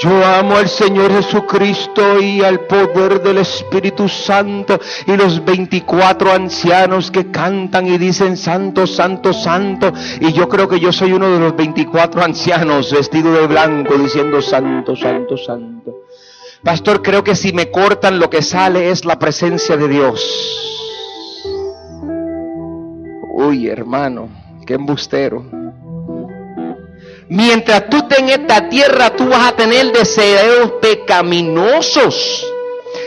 Yo 0.00 0.24
amo 0.24 0.56
al 0.56 0.68
Señor 0.68 1.10
Jesucristo 1.10 2.20
y 2.20 2.44
al 2.44 2.60
poder 2.60 3.20
del 3.20 3.38
Espíritu 3.38 4.08
Santo 4.08 4.78
y 5.06 5.16
los 5.16 5.44
24 5.44 6.32
ancianos 6.32 7.10
que 7.10 7.32
cantan 7.32 7.88
y 7.88 7.98
dicen 7.98 8.36
santo, 8.36 8.86
santo, 8.86 9.32
santo. 9.32 9.92
Y 10.20 10.32
yo 10.32 10.48
creo 10.48 10.68
que 10.68 10.78
yo 10.78 10.92
soy 10.92 11.12
uno 11.12 11.28
de 11.28 11.40
los 11.40 11.56
24 11.56 12.22
ancianos 12.22 12.92
vestido 12.92 13.32
de 13.32 13.48
blanco 13.48 13.98
diciendo 13.98 14.40
santo, 14.40 14.94
santo, 14.94 15.36
santo. 15.36 16.04
Pastor, 16.62 17.02
creo 17.02 17.24
que 17.24 17.34
si 17.34 17.52
me 17.52 17.72
cortan 17.72 18.20
lo 18.20 18.30
que 18.30 18.42
sale 18.42 18.90
es 18.90 19.04
la 19.04 19.18
presencia 19.18 19.76
de 19.76 19.88
Dios. 19.88 20.68
Uy, 23.34 23.68
hermano, 23.68 24.28
qué 24.64 24.74
embustero. 24.74 25.67
Mientras 27.28 27.88
tú 27.90 27.98
estés 27.98 28.18
en 28.20 28.28
esta 28.30 28.68
tierra, 28.68 29.10
tú 29.10 29.28
vas 29.28 29.52
a 29.52 29.56
tener 29.56 29.92
deseos 29.92 30.72
pecaminosos. 30.80 32.46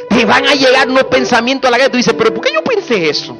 Te 0.09 0.25
van 0.25 0.47
a 0.47 0.53
llegar 0.53 0.87
unos 0.87 1.05
pensamientos 1.05 1.67
a 1.67 1.71
la 1.71 1.77
cabeza. 1.77 1.91
Tú 1.91 1.97
dices, 1.97 2.13
pero 2.17 2.33
¿por 2.33 2.43
qué 2.45 2.53
yo 2.53 2.63
pensé 2.63 3.09
eso? 3.09 3.35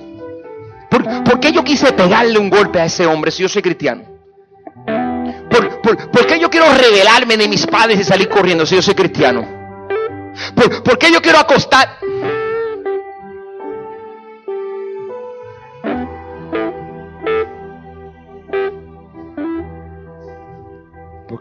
¿Por, 0.89 1.39
qué 1.39 1.53
yo 1.53 1.63
quise 1.63 1.93
pegarle 1.93 2.37
un 2.37 2.49
golpe 2.49 2.79
a 2.79 2.85
ese 2.85 3.05
hombre 3.05 3.31
si 3.31 3.43
yo 3.43 3.49
soy 3.49 3.61
cristiano? 3.61 4.03
¿Por, 5.49 5.81
por, 5.81 6.27
qué 6.27 6.37
yo 6.37 6.49
quiero 6.49 6.65
revelarme 6.73 7.37
de 7.37 7.47
mis 7.47 7.65
padres 7.65 7.99
y 7.99 8.03
salir 8.03 8.27
corriendo 8.27 8.65
si 8.65 8.75
yo 8.75 8.81
soy 8.81 8.93
cristiano? 8.93 9.47
¿Por, 10.83 10.97
qué 10.97 11.11
yo 11.11 11.21
quiero 11.21 11.39
acostar? 11.39 11.97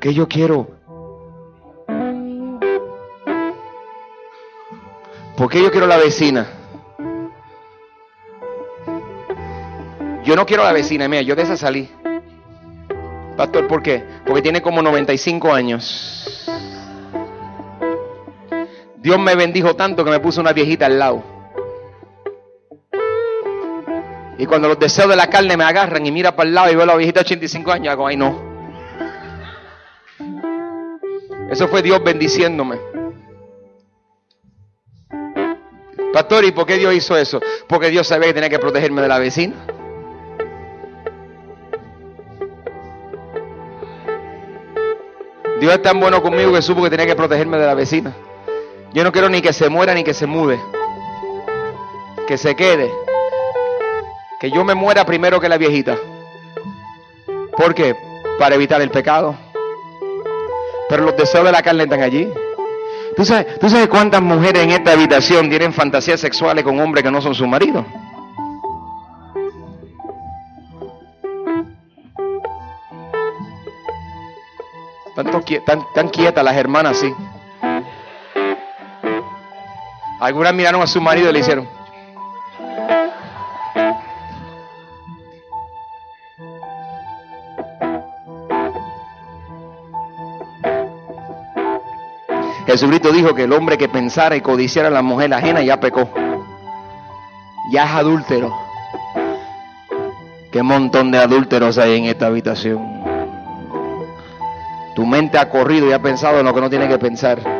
Porque 0.00 0.14
yo 0.14 0.26
quiero. 0.26 0.66
Porque 5.36 5.62
yo 5.62 5.70
quiero 5.70 5.86
la 5.86 5.98
vecina. 5.98 6.46
Yo 10.24 10.36
no 10.36 10.46
quiero 10.46 10.64
la 10.64 10.72
vecina, 10.72 11.06
mía, 11.06 11.20
yo 11.20 11.36
de 11.36 11.54
salí. 11.54 11.90
Pastor, 13.36 13.68
¿por 13.68 13.82
qué? 13.82 14.02
Porque 14.24 14.40
tiene 14.40 14.62
como 14.62 14.80
95 14.80 15.52
años. 15.52 16.48
Dios 18.96 19.18
me 19.18 19.34
bendijo 19.34 19.76
tanto 19.76 20.02
que 20.02 20.12
me 20.12 20.20
puso 20.20 20.40
una 20.40 20.54
viejita 20.54 20.86
al 20.86 20.98
lado. 20.98 21.22
Y 24.38 24.46
cuando 24.46 24.66
los 24.66 24.78
deseos 24.78 25.10
de 25.10 25.16
la 25.16 25.26
carne 25.26 25.58
me 25.58 25.64
agarran 25.64 26.06
y 26.06 26.10
mira 26.10 26.34
para 26.34 26.48
el 26.48 26.54
lado 26.54 26.72
y 26.72 26.74
veo 26.74 26.84
a 26.84 26.86
la 26.86 26.96
viejita 26.96 27.20
de 27.20 27.26
85 27.26 27.70
años, 27.70 27.92
hago, 27.92 28.06
ay 28.06 28.16
no. 28.16 28.49
Eso 31.50 31.66
fue 31.66 31.82
Dios 31.82 32.02
bendiciéndome. 32.02 32.78
Pastor, 36.12 36.44
¿y 36.44 36.52
por 36.52 36.64
qué 36.64 36.76
Dios 36.76 36.94
hizo 36.94 37.16
eso? 37.16 37.40
Porque 37.68 37.90
Dios 37.90 38.06
sabía 38.06 38.28
que 38.28 38.34
tenía 38.34 38.48
que 38.48 38.58
protegerme 38.58 39.02
de 39.02 39.08
la 39.08 39.18
vecina. 39.18 39.54
Dios 45.60 45.74
es 45.74 45.82
tan 45.82 45.98
bueno 45.98 46.22
conmigo 46.22 46.52
que 46.52 46.62
supo 46.62 46.84
que 46.84 46.90
tenía 46.90 47.06
que 47.06 47.16
protegerme 47.16 47.58
de 47.58 47.66
la 47.66 47.74
vecina. 47.74 48.14
Yo 48.92 49.04
no 49.04 49.12
quiero 49.12 49.28
ni 49.28 49.42
que 49.42 49.52
se 49.52 49.68
muera 49.68 49.92
ni 49.92 50.04
que 50.04 50.14
se 50.14 50.26
mude. 50.26 50.58
Que 52.28 52.38
se 52.38 52.54
quede. 52.54 52.90
Que 54.40 54.50
yo 54.50 54.64
me 54.64 54.74
muera 54.74 55.04
primero 55.04 55.40
que 55.40 55.48
la 55.48 55.58
viejita. 55.58 55.98
¿Por 57.56 57.74
qué? 57.74 57.96
Para 58.38 58.54
evitar 58.54 58.80
el 58.80 58.90
pecado. 58.90 59.36
Pero 60.90 61.04
los 61.04 61.16
deseos 61.16 61.44
de 61.44 61.52
la 61.52 61.62
carne 61.62 61.84
están 61.84 62.02
allí. 62.02 62.28
¿Tú 63.16 63.24
sabes, 63.24 63.58
¿Tú 63.60 63.70
sabes 63.70 63.86
cuántas 63.86 64.20
mujeres 64.20 64.64
en 64.64 64.70
esta 64.70 64.92
habitación 64.92 65.48
tienen 65.48 65.72
fantasías 65.72 66.20
sexuales 66.20 66.64
con 66.64 66.80
hombres 66.80 67.04
que 67.04 67.10
no 67.12 67.22
son 67.22 67.32
su 67.32 67.46
marido? 67.46 67.86
Tan, 75.14 75.84
tan 75.94 76.08
quietas 76.08 76.42
las 76.42 76.56
hermanas 76.56 76.96
así. 76.96 77.14
Algunas 80.20 80.52
miraron 80.54 80.82
a 80.82 80.86
su 80.86 81.00
marido 81.00 81.30
y 81.30 81.32
le 81.32 81.38
hicieron. 81.38 81.79
Jesucristo 92.70 93.10
dijo 93.10 93.34
que 93.34 93.44
el 93.44 93.52
hombre 93.52 93.76
que 93.76 93.88
pensara 93.88 94.36
y 94.36 94.40
codiciara 94.40 94.88
a 94.88 94.92
la 94.92 95.02
mujer 95.02 95.34
ajena 95.34 95.60
ya 95.62 95.80
pecó. 95.80 96.08
Ya 97.72 97.84
es 97.84 97.90
adúltero. 97.90 98.56
Qué 100.52 100.62
montón 100.62 101.10
de 101.10 101.18
adúlteros 101.18 101.78
hay 101.78 101.98
en 101.98 102.04
esta 102.04 102.26
habitación. 102.26 103.02
Tu 104.94 105.04
mente 105.04 105.36
ha 105.38 105.48
corrido 105.48 105.88
y 105.88 105.92
ha 105.92 106.00
pensado 106.00 106.38
en 106.38 106.46
lo 106.46 106.54
que 106.54 106.60
no 106.60 106.70
tiene 106.70 106.88
que 106.88 106.98
pensar. 106.98 107.59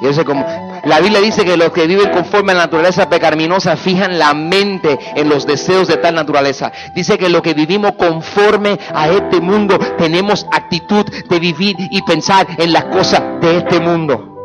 Y 0.00 0.24
como, 0.24 0.80
la 0.84 1.00
Biblia 1.00 1.20
dice 1.20 1.44
que 1.44 1.56
los 1.56 1.72
que 1.72 1.86
viven 1.86 2.10
conforme 2.10 2.52
a 2.52 2.54
la 2.54 2.60
naturaleza 2.62 3.08
pecaminosa 3.08 3.76
fijan 3.76 4.18
la 4.18 4.32
mente 4.32 4.96
en 5.16 5.28
los 5.28 5.44
deseos 5.44 5.88
de 5.88 5.96
tal 5.96 6.14
naturaleza. 6.14 6.70
Dice 6.94 7.18
que 7.18 7.28
los 7.28 7.42
que 7.42 7.54
vivimos 7.54 7.92
conforme 7.92 8.78
a 8.94 9.08
este 9.08 9.40
mundo 9.40 9.76
tenemos 9.98 10.46
actitud 10.52 11.04
de 11.04 11.40
vivir 11.40 11.76
y 11.90 12.02
pensar 12.02 12.46
en 12.58 12.72
las 12.72 12.84
cosas 12.84 13.22
de 13.40 13.58
este 13.58 13.80
mundo. 13.80 14.36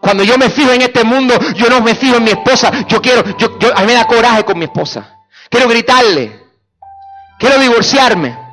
Cuando 0.00 0.22
yo 0.22 0.38
me 0.38 0.48
fijo 0.48 0.70
en 0.72 0.82
este 0.82 1.02
mundo, 1.02 1.34
yo 1.56 1.68
no 1.68 1.80
me 1.80 1.96
fijo 1.96 2.16
en 2.16 2.24
mi 2.24 2.30
esposa. 2.30 2.70
Yo 2.86 3.02
quiero, 3.02 3.24
yo, 3.36 3.58
yo, 3.58 3.76
a 3.76 3.80
mí 3.80 3.88
me 3.88 3.94
da 3.94 4.06
coraje 4.06 4.44
con 4.44 4.56
mi 4.56 4.66
esposa. 4.66 5.18
Quiero 5.50 5.68
gritarle. 5.68 6.44
Quiero 7.40 7.58
divorciarme. 7.58 8.47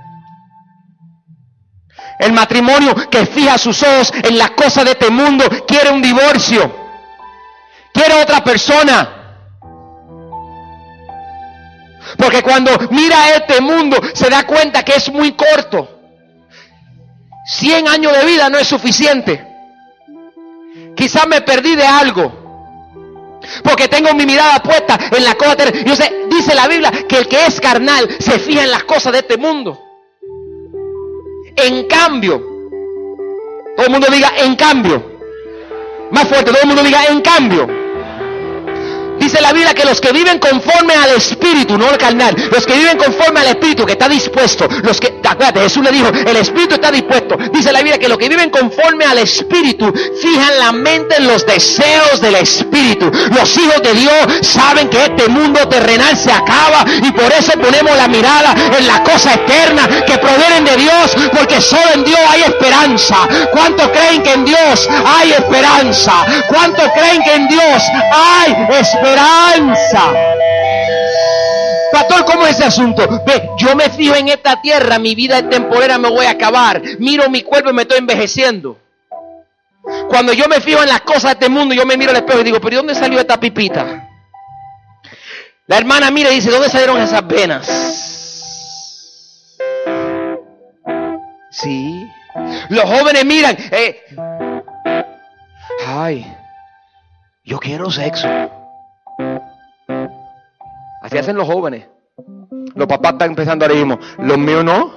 El 2.19 2.33
matrimonio 2.33 2.95
que 3.09 3.25
fija 3.25 3.57
sus 3.57 3.81
ojos 3.83 4.13
en 4.23 4.37
las 4.37 4.51
cosas 4.51 4.85
de 4.85 4.91
este 4.91 5.09
mundo 5.09 5.45
quiere 5.67 5.91
un 5.91 6.01
divorcio. 6.01 6.73
Quiere 7.93 8.21
otra 8.21 8.43
persona. 8.43 9.15
Porque 12.17 12.41
cuando 12.41 12.71
mira 12.91 13.35
este 13.35 13.59
mundo 13.61 13.97
se 14.13 14.29
da 14.29 14.45
cuenta 14.45 14.83
que 14.83 14.93
es 14.93 15.11
muy 15.11 15.33
corto. 15.33 15.89
100 17.47 17.87
años 17.87 18.13
de 18.13 18.25
vida 18.25 18.49
no 18.49 18.57
es 18.57 18.67
suficiente. 18.67 19.45
Quizás 20.95 21.27
me 21.27 21.41
perdí 21.41 21.75
de 21.75 21.85
algo. 21.85 22.45
Porque 23.63 23.87
tengo 23.87 24.13
mi 24.13 24.25
mirada 24.25 24.61
puesta 24.63 24.97
en 25.11 25.23
la 25.23 25.35
cosa 25.35 25.55
Yo 25.85 25.95
sé, 25.95 26.25
dice 26.29 26.55
la 26.55 26.67
Biblia 26.67 26.91
que 27.07 27.17
el 27.19 27.27
que 27.27 27.45
es 27.45 27.59
carnal 27.59 28.09
se 28.19 28.39
fija 28.39 28.63
en 28.63 28.71
las 28.71 28.83
cosas 28.85 29.13
de 29.13 29.19
este 29.19 29.37
mundo. 29.37 29.84
En 31.55 31.87
cambio, 31.87 32.39
todo 33.75 33.85
el 33.85 33.91
mundo 33.91 34.07
diga 34.11 34.31
en 34.37 34.55
cambio. 34.55 35.03
Más 36.11 36.27
fuerte, 36.27 36.51
todo 36.51 36.61
el 36.61 36.67
mundo 36.67 36.83
diga 36.83 37.05
en 37.05 37.21
cambio. 37.21 37.67
Dice 39.19 39.41
la 39.41 39.53
Biblia 39.53 39.73
que 39.73 39.85
los 39.85 39.99
que 40.01 40.11
viven 40.11 40.39
conforme 40.39 40.93
al 40.93 41.11
Espíritu, 41.11 41.77
no 41.77 41.89
al 41.89 41.97
carnal, 41.97 42.35
los 42.51 42.65
que 42.65 42.73
viven 42.73 42.97
conforme 42.97 43.39
al 43.39 43.47
Espíritu, 43.47 43.85
que 43.85 43.93
está 43.93 44.09
dispuesto, 44.09 44.67
los 44.83 44.99
que, 44.99 45.19
acuérdate, 45.31 45.61
Jesús 45.61 45.83
le 45.83 45.91
dijo, 45.91 46.07
el 46.07 46.37
Espíritu 46.37 46.75
está 46.75 46.91
dispuesto. 46.91 47.37
Dice 47.51 47.71
la 47.71 47.79
Biblia 47.79 47.97
que 47.97 48.07
los 48.07 48.17
que 48.17 48.29
viven 48.29 48.49
conforme 48.49 49.05
al 49.05 49.17
Espíritu 49.19 49.93
fijan 50.21 50.59
la 50.59 50.71
mente 50.71 51.15
en 51.17 51.27
los 51.27 51.45
deseos 51.45 52.21
del 52.21 52.35
Espíritu. 52.35 53.11
Los 53.37 53.57
hijos 53.57 53.81
de 53.81 53.93
Dios 53.93 54.13
saben 54.41 54.89
que 54.89 55.03
este 55.05 55.27
mundo 55.29 55.67
terrenal 55.67 56.15
se 56.17 56.31
acaba 56.31 56.85
y 57.03 57.11
por 57.11 57.31
eso 57.31 57.53
ponemos 57.53 57.95
la 57.97 58.07
mirada 58.07 58.55
en 58.77 58.87
la 58.87 59.03
cosa 59.03 59.33
eterna 59.33 59.87
que 60.05 60.17
provienen 60.17 60.65
de 60.65 60.77
Dios, 60.77 61.15
porque 61.31 61.61
solo 61.61 61.93
en 61.93 62.03
Dios 62.03 62.19
hay 62.29 62.41
esperanza. 62.41 63.27
¿Cuántos 63.51 63.89
creen 63.89 64.23
que 64.23 64.33
en 64.33 64.45
Dios 64.45 64.87
hay 65.05 65.31
esperanza? 65.31 66.25
¿Cuántos 66.47 66.89
creen 66.93 67.21
que 67.23 67.33
en 67.33 67.47
Dios 67.47 67.83
hay 68.11 68.51
esperanza? 68.79 70.13
Pastor, 71.95 72.25
¿cómo 72.25 72.45
es 72.45 72.55
ese 72.57 72.65
asunto? 72.65 73.07
Ve, 73.25 73.51
yo 73.57 73.73
me 73.73 73.89
fijo 73.89 74.15
en 74.15 74.27
esta 74.27 74.61
tierra, 74.61 74.99
mi 74.99 75.15
vida 75.15 75.37
es 75.37 75.49
temporera, 75.49 75.97
me 75.97 76.09
voy 76.09 76.25
a 76.25 76.31
acabar. 76.31 76.81
Miro 76.99 77.29
mi 77.29 77.41
cuerpo 77.41 77.69
y 77.69 77.73
me 77.73 77.83
estoy 77.83 77.99
envejeciendo. 77.99 78.77
Cuando 80.09 80.33
yo 80.33 80.49
me 80.49 80.59
fijo 80.59 80.81
en 80.83 80.89
las 80.89 80.99
cosas 81.03 81.23
de 81.23 81.29
este 81.31 81.49
mundo, 81.49 81.73
yo 81.73 81.85
me 81.85 81.95
miro 81.95 82.11
al 82.11 82.17
espejo 82.17 82.41
y 82.41 82.43
digo, 82.43 82.59
pero 82.59 82.71
¿de 82.71 82.75
dónde 82.75 82.95
salió 82.95 83.17
esta 83.17 83.39
pipita? 83.39 84.09
La 85.67 85.77
hermana 85.77 86.11
mira 86.11 86.31
y 86.31 86.35
dice, 86.35 86.51
¿dónde 86.51 86.67
salieron 86.67 86.99
esas 86.99 87.25
venas? 87.25 87.65
Sí. 91.49 92.05
Los 92.71 92.83
jóvenes 92.83 93.23
miran, 93.23 93.55
eh, 93.71 94.03
ay, 95.87 96.29
yo 97.45 97.57
quiero 97.57 97.89
sexo. 97.89 98.27
Así 101.05 101.19
hacen 101.19 101.35
los 101.35 101.47
jóvenes. 101.47 101.85
Los 102.73 102.87
papás 102.87 103.11
están 103.13 103.29
empezando 103.29 103.63
ahora 103.63 103.75
mismo. 103.75 103.99
Los 104.17 104.39
míos 104.39 104.65
no. 104.65 104.91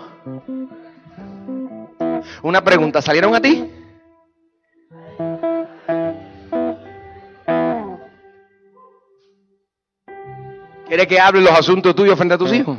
Una 2.42 2.64
pregunta, 2.64 3.02
¿salieron 3.02 3.34
a 3.34 3.42
ti? 3.42 3.70
¿Quieres 10.86 11.06
que 11.06 11.20
hable 11.20 11.42
los 11.42 11.52
asuntos 11.52 11.94
tuyos 11.94 12.16
frente 12.16 12.36
a 12.36 12.38
tus 12.38 12.54
hijos? 12.54 12.78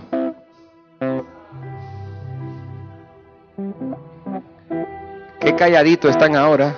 Qué 5.40 5.56
calladitos 5.56 6.10
están 6.10 6.36
ahora. 6.36 6.76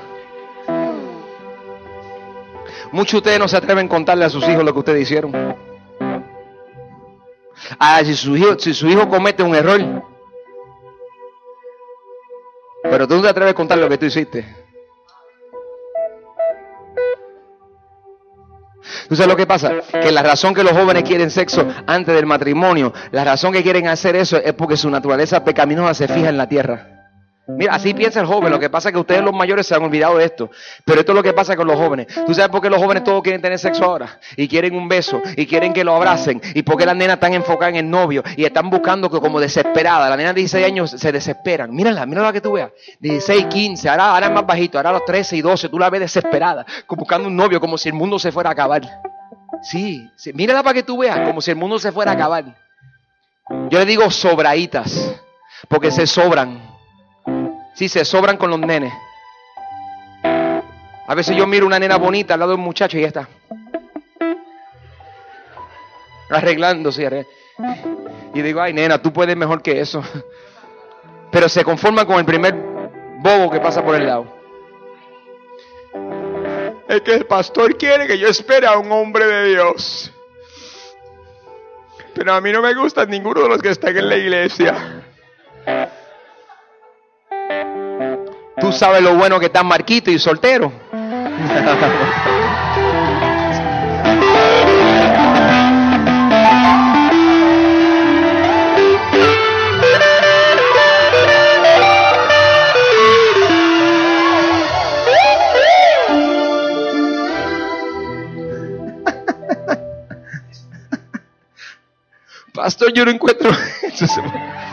Muchos 2.92 3.14
de 3.14 3.18
ustedes 3.20 3.40
no 3.40 3.48
se 3.48 3.56
atreven 3.56 3.86
a 3.86 3.90
contarle 3.90 4.26
a 4.26 4.30
sus 4.30 4.46
hijos 4.50 4.66
lo 4.66 4.74
que 4.74 4.80
ustedes 4.80 5.04
hicieron. 5.04 5.71
Ah, 7.80 8.02
si 8.04 8.16
su 8.16 8.36
hijo, 8.36 8.58
si 8.60 8.74
su 8.74 8.88
hijo 8.88 9.08
comete 9.10 9.44
un 9.44 9.56
error. 9.56 10.04
Pero 12.84 13.08
tú 13.08 13.22
te 13.22 13.30
atreves 13.30 13.52
a 13.52 13.56
contar 13.56 13.78
lo 13.78 13.88
que 13.90 13.98
tú 13.98 14.06
hiciste. 14.06 14.46
¿Tú 19.08 19.16
sabes 19.16 19.30
lo 19.30 19.36
que 19.36 19.46
pasa? 19.46 19.74
Que 19.92 20.12
la 20.12 20.24
razón 20.24 20.54
que 20.54 20.64
los 20.64 20.72
jóvenes 20.72 21.04
quieren 21.04 21.30
sexo 21.30 21.68
antes 21.86 22.16
del 22.16 22.26
matrimonio, 22.26 22.94
la 23.12 23.24
razón 23.24 23.52
que 23.52 23.62
quieren 23.62 23.88
hacer 23.88 24.16
eso 24.16 24.38
es 24.38 24.54
porque 24.54 24.78
su 24.78 24.90
naturaleza 24.90 25.44
pecaminosa 25.44 25.94
se 25.94 26.08
fija 26.08 26.30
en 26.30 26.38
la 26.38 26.48
tierra. 26.48 27.01
Mira, 27.48 27.74
así 27.74 27.94
piensa 27.94 28.20
el 28.20 28.28
joven. 28.28 28.52
Lo 28.52 28.60
que 28.60 28.70
pasa 28.70 28.90
es 28.90 28.94
que 28.94 29.00
ustedes 29.00 29.22
los 29.24 29.34
mayores 29.34 29.66
se 29.66 29.76
han 29.76 29.84
olvidado 29.84 30.18
de 30.18 30.26
esto. 30.26 30.50
Pero 30.86 31.00
esto 31.00 31.12
es 31.12 31.16
lo 31.16 31.24
que 31.24 31.34
pasa 31.34 31.56
con 31.56 31.68
los 31.68 31.76
jóvenes. 31.76 32.08
¿Tú 32.26 32.34
sabes 32.34 32.50
por 32.50 32.62
qué 32.62 32.70
los 32.70 32.82
jóvenes 32.82 33.04
todos 33.04 33.22
quieren 33.22 33.42
tener 33.42 33.58
sexo 33.58 33.84
ahora? 33.84 34.20
Y 34.38 34.48
quieren 34.48 34.76
un 34.76 34.88
beso. 34.88 35.22
Y 35.36 35.46
quieren 35.48 35.74
que 35.74 35.84
lo 35.84 35.96
abracen. 35.96 36.42
Y 36.54 36.62
por 36.64 36.78
qué 36.78 36.86
las 36.86 36.96
nenas 36.96 37.16
están 37.16 37.34
enfocadas 37.34 37.74
en 37.74 37.86
el 37.86 37.90
novio. 37.90 38.24
Y 38.38 38.46
están 38.46 38.70
buscando 38.70 39.10
que 39.10 39.20
como 39.20 39.40
desesperada. 39.40 40.08
Las 40.10 40.18
nenas 40.18 40.36
de 40.36 40.42
16 40.42 40.66
años 40.66 40.92
se 40.92 41.12
desesperan. 41.12 41.74
Mírala, 41.74 42.06
mírala 42.06 42.32
que 42.32 42.42
tú 42.42 42.54
veas. 42.54 42.72
16, 43.00 43.46
15. 43.48 43.90
Ahora, 43.90 44.14
ahora 44.14 44.28
es 44.28 44.34
más 44.34 44.46
bajito. 44.46 44.78
Ahora 44.78 44.92
los 44.92 45.06
13 45.06 45.38
y 45.38 45.42
12. 45.42 45.70
Tú 45.70 45.80
la 45.80 45.90
ves 45.90 46.02
desesperada. 46.02 46.66
Buscando 46.88 47.28
un 47.28 47.36
novio 47.36 47.60
como 47.60 47.78
si 47.78 47.90
el 47.90 47.96
mundo 47.96 48.20
se 48.20 48.32
fuera 48.32 48.52
a 48.52 48.54
acabar. 48.54 48.82
Sí, 49.64 50.10
sí. 50.16 50.32
Mírala 50.34 50.64
para 50.64 50.76
que 50.76 50.84
tú 50.84 50.98
veas. 50.98 51.20
Como 51.28 51.42
si 51.42 51.52
el 51.52 51.58
mundo 51.58 51.80
se 51.80 51.92
fuera 51.92 52.12
a 52.12 52.14
acabar. 52.14 52.46
Yo 53.70 53.80
le 53.80 53.86
digo 53.86 54.10
sobraditas. 54.12 55.16
Porque 55.68 55.92
se 55.92 56.08
sobran. 56.08 56.71
Sí, 57.74 57.90
se 57.90 58.06
sobran 58.06 58.38
con 58.38 58.50
los 58.50 58.60
nenes. 58.60 58.94
A 61.08 61.16
veces 61.16 61.36
yo 61.36 61.48
miro 61.48 61.66
una 61.66 61.80
nena 61.80 61.98
bonita 61.98 62.36
al 62.36 62.40
lado 62.40 62.52
de 62.52 62.58
un 62.58 62.64
muchacho 62.64 62.98
y 62.98 63.02
ya 63.02 63.08
está. 63.08 63.28
Arreglándose. 66.30 67.28
Y 68.34 68.42
digo, 68.42 68.62
ay 68.62 68.74
nena, 68.74 69.02
tú 69.02 69.12
puedes 69.12 69.36
mejor 69.36 69.62
que 69.62 69.82
eso. 69.82 70.02
Pero 71.32 71.50
se 71.50 71.64
conforma 71.64 72.06
con 72.06 72.18
el 72.18 72.26
primer 72.26 72.54
bobo 73.20 73.50
que 73.50 73.60
pasa 73.60 73.84
por 73.84 73.96
el 73.96 74.06
lado. 74.06 74.26
Es 76.88 77.02
que 77.02 77.16
el 77.16 77.26
pastor 77.26 77.78
quiere 77.78 78.08
que 78.08 78.18
yo 78.18 78.28
espere 78.28 78.68
a 78.68 78.78
un 78.78 78.92
hombre 78.92 79.26
de 79.26 79.50
Dios. 79.50 80.12
Pero 82.14 82.34
a 82.34 82.42
mí 82.42 82.52
no 82.52 82.62
me 82.62 82.74
gusta 82.74 83.06
ninguno 83.06 83.44
de 83.44 83.50
los 83.50 83.62
que 83.62 83.70
están 83.70 83.96
en 83.96 84.10
la 84.10 84.18
iglesia. 84.18 85.04
Tú 88.72 88.78
sabes 88.78 89.04
lo 89.04 89.16
bueno 89.16 89.38
que 89.38 89.48
está 89.48 89.64
Marquito 89.64 90.10
y 90.10 90.18
soltero. 90.18 90.72
Pastor, 112.54 112.94
yo 112.94 113.04
no 113.04 113.12
encuentro. 113.12 113.52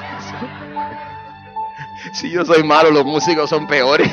Si 2.18 2.28
yo 2.30 2.44
soy 2.44 2.64
malo, 2.64 2.90
los 2.90 3.04
músicos 3.04 3.48
son 3.48 3.68
peores. 3.68 4.10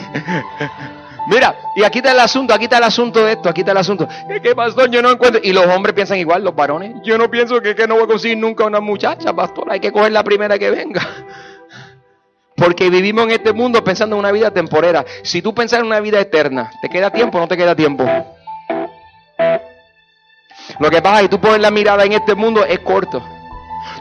Mira, 1.28 1.56
y 1.76 1.84
aquí 1.84 2.00
está 2.00 2.12
el 2.12 2.20
asunto, 2.20 2.54
aquí 2.54 2.66
está 2.66 2.78
el 2.78 2.84
asunto 2.84 3.26
de 3.26 3.32
esto, 3.32 3.50
aquí 3.50 3.62
está 3.62 3.72
el 3.72 3.80
asunto. 3.80 4.08
¿Qué 4.44 4.54
pastor? 4.54 4.92
Yo 4.92 5.02
no 5.02 5.10
encuentro. 5.10 5.42
Y 5.44 5.54
los 5.54 5.66
hombres 5.66 5.96
piensan 5.96 6.20
igual, 6.20 6.44
los 6.44 6.56
varones. 6.56 6.98
Yo 7.04 7.18
no 7.18 7.32
pienso 7.32 7.60
que, 7.62 7.74
no 7.88 7.96
voy 7.96 8.04
a 8.04 8.08
conseguir 8.08 8.38
nunca 8.38 8.64
una 8.64 8.80
muchacha, 8.80 9.34
pastor. 9.34 9.72
Hay 9.72 9.80
que 9.80 9.92
coger 9.92 10.12
la 10.12 10.24
primera 10.24 10.60
que 10.60 10.70
venga. 10.70 11.02
Porque 12.56 12.92
vivimos 12.92 13.26
en 13.26 13.32
este 13.32 13.54
mundo 13.54 13.84
pensando 13.84 14.16
en 14.16 14.20
una 14.20 14.32
vida 14.32 14.52
temporera. 14.52 15.04
Si 15.24 15.42
tú 15.42 15.56
pensas 15.56 15.80
en 15.80 15.88
una 15.88 16.00
vida 16.00 16.20
eterna, 16.20 16.70
¿te 16.84 16.90
queda 16.90 17.10
tiempo 17.10 17.40
o 17.40 17.42
no 17.42 17.48
te 17.48 17.58
queda 17.58 17.76
tiempo? 17.76 18.06
Lo 20.80 20.92
que 20.92 21.02
pasa 21.02 21.16
es 21.16 21.22
que 21.24 21.30
tú 21.30 21.42
pones 21.42 21.60
la 21.60 21.72
mirada 21.72 22.06
en 22.06 22.14
este 22.14 22.36
mundo 22.36 22.64
es 22.64 22.80
corto. 22.80 23.24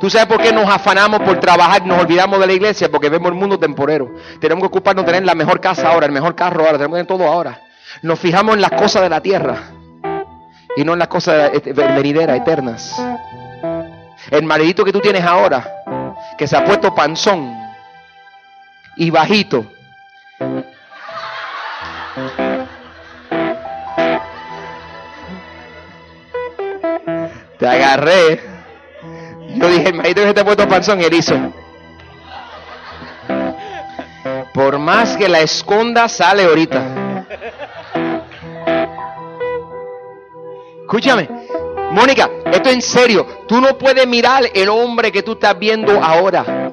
¿Tú 0.01 0.11
sabes 0.11 0.27
por 0.27 0.43
qué 0.43 0.53
nos 0.53 0.69
afanamos 0.69 1.21
por 1.21 1.41
trabajar, 1.41 1.85
nos 1.87 2.01
olvidamos 2.01 2.41
de 2.41 2.47
la 2.47 2.53
iglesia? 2.53 2.91
Porque 2.91 3.09
vemos 3.09 3.29
el 3.31 3.39
mundo 3.39 3.59
temporero. 3.59 4.15
Tenemos 4.41 4.63
que 4.63 4.67
ocuparnos 4.67 5.05
de 5.05 5.13
tener 5.13 5.25
la 5.25 5.35
mejor 5.35 5.61
casa 5.61 5.89
ahora, 5.89 6.07
el 6.07 6.13
mejor 6.13 6.35
carro 6.35 6.65
ahora, 6.65 6.79
tenemos 6.79 6.97
que 6.97 7.05
tener 7.05 7.19
todo 7.19 7.27
ahora. 7.27 7.61
Nos 8.03 8.19
fijamos 8.19 8.55
en 8.55 8.61
las 8.61 8.73
cosas 8.73 9.03
de 9.03 9.09
la 9.09 9.21
tierra 9.21 9.57
y 10.77 10.85
no 10.85 10.95
en 10.95 10.99
las 10.99 11.09
cosas 11.09 11.51
este, 11.55 11.73
venideras, 11.73 12.37
eternas. 12.37 12.95
El 14.31 14.45
maridito 14.45 14.85
que 14.85 14.93
tú 14.93 15.01
tienes 15.01 15.25
ahora, 15.25 15.69
que 16.37 16.47
se 16.47 16.57
ha 16.57 16.65
puesto 16.65 16.95
panzón 16.95 17.55
y 18.97 19.11
bajito. 19.11 19.65
Te 27.59 27.69
agarré. 27.69 28.54
Yo 29.55 29.69
dije, 29.69 29.93
maridito 29.93 30.35
que 30.35 30.41
ha 30.41 30.45
puesto 30.45 30.69
panzón 30.69 31.01
él 31.01 31.15
hizo. 31.15 31.35
Por 34.53 34.79
más 34.79 35.17
que 35.17 35.29
la 35.29 35.41
esconda, 35.41 36.09
sale 36.09 36.45
ahorita. 36.45 37.25
Escúchame, 40.83 41.29
Mónica, 41.91 42.31
esto 42.53 42.71
en 42.71 42.83
serio. 42.83 43.27
Tú 43.49 43.61
no 43.61 43.77
puedes 43.77 44.07
mirar 44.07 44.45
el 44.55 44.69
hombre 44.69 45.11
que 45.11 45.23
tú 45.23 45.33
estás 45.33 45.59
viendo 45.59 46.03
ahora. 46.03 46.64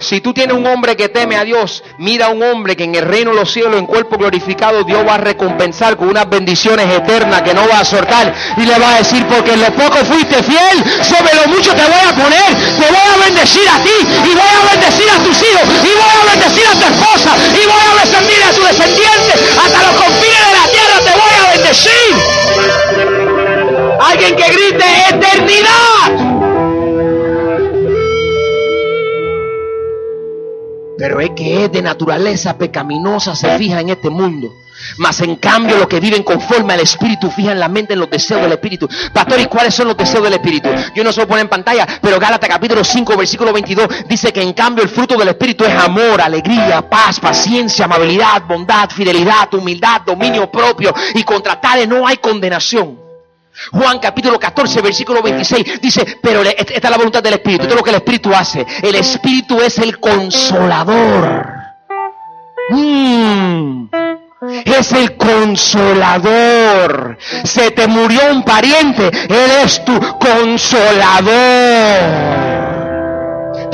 Si 0.00 0.20
tú 0.20 0.32
tienes 0.32 0.56
un 0.56 0.64
hombre 0.64 0.96
que 0.96 1.08
teme 1.08 1.36
a 1.36 1.42
Dios, 1.42 1.82
mira 1.98 2.26
a 2.26 2.28
un 2.28 2.40
hombre 2.40 2.76
que 2.76 2.84
en 2.84 2.94
el 2.94 3.04
reino 3.04 3.32
de 3.32 3.36
los 3.36 3.50
cielos, 3.50 3.76
en 3.76 3.86
cuerpo 3.86 4.16
glorificado, 4.16 4.84
Dios 4.84 5.04
va 5.04 5.14
a 5.14 5.18
recompensar 5.18 5.96
con 5.96 6.08
unas 6.08 6.30
bendiciones 6.30 6.86
eternas 6.88 7.42
que 7.42 7.52
no 7.52 7.66
va 7.66 7.80
a 7.80 7.84
soltar. 7.84 8.32
Y 8.56 8.60
le 8.64 8.78
va 8.78 8.94
a 8.94 8.98
decir, 8.98 9.26
porque 9.26 9.54
en 9.54 9.60
lo 9.60 9.72
poco 9.72 9.96
fuiste 10.04 10.40
fiel, 10.44 10.84
sobre 11.02 11.34
lo 11.34 11.48
mucho 11.48 11.74
te 11.74 11.82
voy 11.82 12.00
a 12.06 12.14
poner, 12.14 12.46
te 12.78 12.86
voy 12.86 13.08
a 13.12 13.24
bendecir 13.24 13.68
a 13.68 13.82
ti, 13.82 13.98
y 14.30 14.34
voy 14.34 14.52
a 14.54 14.70
bendecir 14.70 15.10
a 15.10 15.18
tus 15.18 15.36
hijos, 15.42 15.64
y 15.82 15.90
voy 15.90 16.14
a 16.14 16.24
bendecir 16.30 16.66
a 16.66 16.72
tu 16.78 16.84
esposa, 16.94 17.34
y 17.52 17.66
voy 17.66 17.82
a 17.82 17.94
bendecir 17.98 18.42
a 18.44 18.52
tu 18.52 18.62
descendiente, 18.62 19.32
hasta 19.58 19.82
los 19.82 19.96
confines 20.00 20.46
de 20.46 20.52
la 20.54 20.66
tierra 20.70 21.00
te 21.02 21.10
voy 21.10 21.34
a 21.42 21.50
bendecir. 21.56 22.14
Alguien 24.00 24.36
que 24.36 24.46
grite 24.46 24.84
eternidad. 25.10 26.27
Pero 30.98 31.20
es 31.20 31.30
que 31.30 31.64
es 31.64 31.72
de 31.72 31.80
naturaleza 31.80 32.58
pecaminosa, 32.58 33.36
se 33.36 33.56
fija 33.56 33.80
en 33.80 33.90
este 33.90 34.10
mundo. 34.10 34.52
Mas 34.96 35.20
en 35.20 35.36
cambio 35.36 35.76
los 35.76 35.86
que 35.86 36.00
viven 36.00 36.22
conforme 36.22 36.72
al 36.72 36.80
Espíritu 36.80 37.30
fijan 37.30 37.58
la 37.58 37.68
mente 37.68 37.94
en 37.94 38.00
los 38.00 38.10
deseos 38.10 38.42
del 38.42 38.52
Espíritu. 38.52 38.88
Pastor, 39.12 39.40
¿y 39.40 39.46
cuáles 39.46 39.74
son 39.74 39.88
los 39.88 39.96
deseos 39.96 40.22
del 40.24 40.34
Espíritu? 40.34 40.68
Yo 40.94 41.04
no 41.04 41.12
se 41.12 41.20
lo 41.20 41.28
pone 41.28 41.42
en 41.42 41.48
pantalla, 41.48 41.86
pero 42.00 42.18
Gálatas 42.18 42.48
capítulo 42.48 42.82
5, 42.82 43.16
versículo 43.16 43.52
22 43.52 43.88
dice 44.08 44.32
que 44.32 44.42
en 44.42 44.52
cambio 44.52 44.82
el 44.82 44.90
fruto 44.90 45.16
del 45.16 45.28
Espíritu 45.28 45.64
es 45.64 45.74
amor, 45.74 46.20
alegría, 46.20 46.88
paz, 46.88 47.20
paciencia, 47.20 47.84
amabilidad, 47.84 48.42
bondad, 48.42 48.90
fidelidad, 48.90 49.52
humildad, 49.54 50.02
dominio 50.02 50.50
propio. 50.50 50.92
Y 51.14 51.22
contra 51.22 51.60
tales 51.60 51.88
no 51.88 52.06
hay 52.06 52.16
condenación. 52.16 53.07
Juan 53.72 53.98
capítulo 53.98 54.38
14, 54.38 54.80
versículo 54.80 55.20
26 55.22 55.80
dice, 55.80 56.18
pero 56.22 56.42
esta 56.42 56.74
es 56.74 56.82
la 56.82 56.96
voluntad 56.96 57.22
del 57.22 57.34
Espíritu, 57.34 57.62
esto 57.62 57.74
es 57.74 57.78
lo 57.78 57.84
que 57.84 57.90
el 57.90 57.96
Espíritu 57.96 58.32
hace. 58.34 58.64
El 58.82 58.94
Espíritu 58.94 59.60
es 59.60 59.78
el 59.78 59.98
consolador. 59.98 61.46
Mm. 62.70 63.88
Es 64.64 64.92
el 64.92 65.16
consolador. 65.16 67.18
Se 67.44 67.72
te 67.72 67.88
murió 67.88 68.20
un 68.30 68.44
pariente, 68.44 69.08
Él 69.08 69.50
es 69.64 69.84
tu 69.84 69.98
consolador 70.18 72.77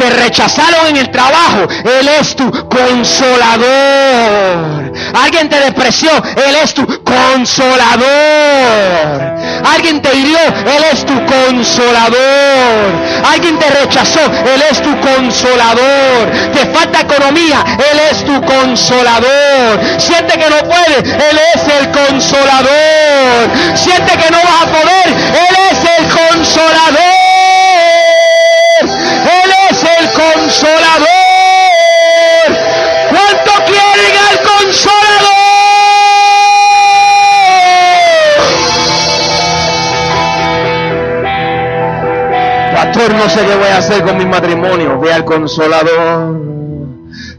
te 0.04 0.10
rechazaron 0.10 0.88
en 0.88 0.96
el 0.96 1.10
trabajo, 1.10 1.66
Él 2.00 2.08
es 2.20 2.36
tu 2.36 2.50
consolador. 2.68 3.64
Alguien 5.14 5.48
te 5.48 5.58
despreció, 5.60 6.10
Él 6.46 6.56
es 6.62 6.74
tu 6.74 6.86
consolador. 7.04 8.04
Alguien 9.74 10.02
te 10.02 10.14
hirió, 10.14 10.38
Él 10.38 10.84
es 10.92 11.06
tu 11.06 11.14
consolador. 11.24 12.18
Alguien 13.32 13.58
te 13.58 13.70
rechazó, 13.70 14.20
Él 14.20 14.62
es 14.70 14.82
tu 14.82 14.90
consolador. 15.00 16.30
Te 16.52 16.66
falta 16.66 17.00
economía, 17.00 17.64
Él 17.78 18.00
es 18.10 18.24
tu 18.26 18.42
consolador. 18.42 19.80
Siente 19.98 20.38
que 20.38 20.50
no 20.50 20.58
puede, 20.58 20.98
Él 20.98 21.40
es 21.54 21.62
el 21.78 21.90
consolador. 21.90 23.50
Siente 23.74 24.12
que 24.18 24.30
no 24.30 24.36
vas 24.36 24.62
a 24.62 24.66
poder, 24.66 25.08
Él 25.08 25.56
es 25.70 25.78
el 25.98 26.04
consolador. 26.08 27.23
Consolador. 30.54 31.08
¿Cuánto 33.10 33.52
quieren 33.66 34.14
al 34.30 34.38
consolador? 34.42 35.34
Pastor, 42.74 43.14
no 43.14 43.28
sé 43.28 43.46
qué 43.46 43.56
voy 43.56 43.68
a 43.68 43.78
hacer 43.78 44.02
con 44.04 44.16
mi 44.16 44.26
matrimonio. 44.26 45.00
Ve 45.00 45.12
al 45.12 45.24
consolador. 45.24 46.40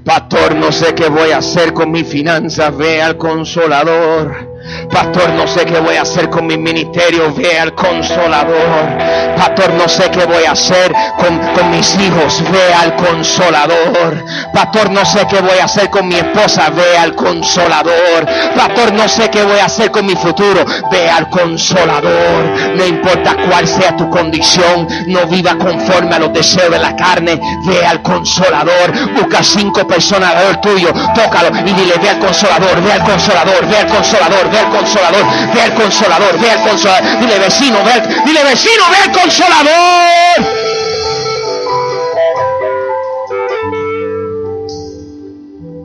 Pastor, 0.03 0.55
no 0.55 0.71
sé 0.71 0.93
qué 0.93 1.07
voy 1.07 1.31
a 1.31 1.37
hacer 1.37 1.73
con 1.73 1.91
mis 1.91 2.07
finanzas. 2.07 2.75
Ve 2.75 3.01
al 3.01 3.17
consolador. 3.17 4.54
Pastor, 4.91 5.29
no 5.33 5.47
sé 5.47 5.65
qué 5.65 5.79
voy 5.79 5.95
a 5.95 6.01
hacer 6.01 6.29
con 6.29 6.47
mi 6.47 6.57
ministerio. 6.57 7.33
Ve 7.33 7.59
al 7.59 7.73
consolador. 7.75 8.97
Pastor, 9.35 9.73
no 9.73 9.87
sé 9.87 10.09
qué 10.11 10.25
voy 10.25 10.43
a 10.45 10.51
hacer 10.51 10.91
con, 11.17 11.37
con, 11.53 11.71
mis 11.71 11.95
hijos. 11.99 12.41
Ve 12.51 12.73
al 12.73 12.95
consolador. 12.95 14.23
Pastor, 14.53 14.89
no 14.91 15.05
sé 15.05 15.25
qué 15.29 15.41
voy 15.41 15.57
a 15.59 15.65
hacer 15.65 15.89
con 15.89 16.07
mi 16.07 16.15
esposa. 16.15 16.69
Ve 16.69 16.97
al 16.97 17.15
consolador. 17.15 18.25
Pastor, 18.55 18.93
no 18.93 19.07
sé 19.07 19.29
qué 19.29 19.43
voy 19.43 19.59
a 19.59 19.65
hacer 19.65 19.91
con 19.91 20.05
mi 20.05 20.15
futuro. 20.15 20.65
Ve 20.91 21.09
al 21.09 21.29
consolador. 21.29 22.75
No 22.75 22.85
importa 22.85 23.35
cuál 23.49 23.67
sea 23.67 23.95
tu 23.95 24.09
condición. 24.09 24.87
No 25.07 25.27
viva 25.27 25.57
conforme 25.57 26.15
a 26.15 26.19
los 26.19 26.33
deseos 26.33 26.71
de 26.71 26.79
la 26.79 26.95
carne. 26.95 27.39
Ve 27.67 27.85
al 27.85 28.01
consolador. 28.01 28.93
Busca 29.13 29.43
cinco 29.43 29.85
personas 29.87 30.31
alrededor 30.31 30.61
tuyo. 30.61 30.93
Tócalo 31.13 31.49
y 31.59 31.73
dile, 31.73 31.95
ve 32.01 32.09
al 32.09 32.19
consolador. 32.19 32.81
Ve 32.81 32.93
al 32.93 33.03
consolador. 33.03 33.67
Ve 33.67 33.77
al 33.77 33.87
consolador 33.87 34.15
ve 34.15 34.21
al 34.21 34.27
consolador, 34.27 34.51
ve 35.53 35.61
al 35.61 35.73
consolador, 35.73 36.39
ve 36.39 36.49
al 36.49 36.61
consolador. 36.63 37.19
Dile 37.19 37.39
vecino, 37.39 37.83
ve 37.83 37.91
al, 37.91 38.25
dile 38.25 38.43
vecino, 38.43 38.83
ve 38.89 38.97
al 39.03 39.11
consolador. 39.11 40.65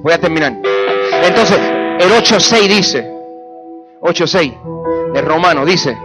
Voy 0.03 0.13
a 0.13 0.19
terminar. 0.19 0.55
Entonces, 1.23 1.59
el 1.59 2.11
8.6 2.11 2.69
dice, 2.69 3.13
8.6 4.01 5.13
de 5.13 5.21
Romano 5.21 5.65
dice, 5.67 5.97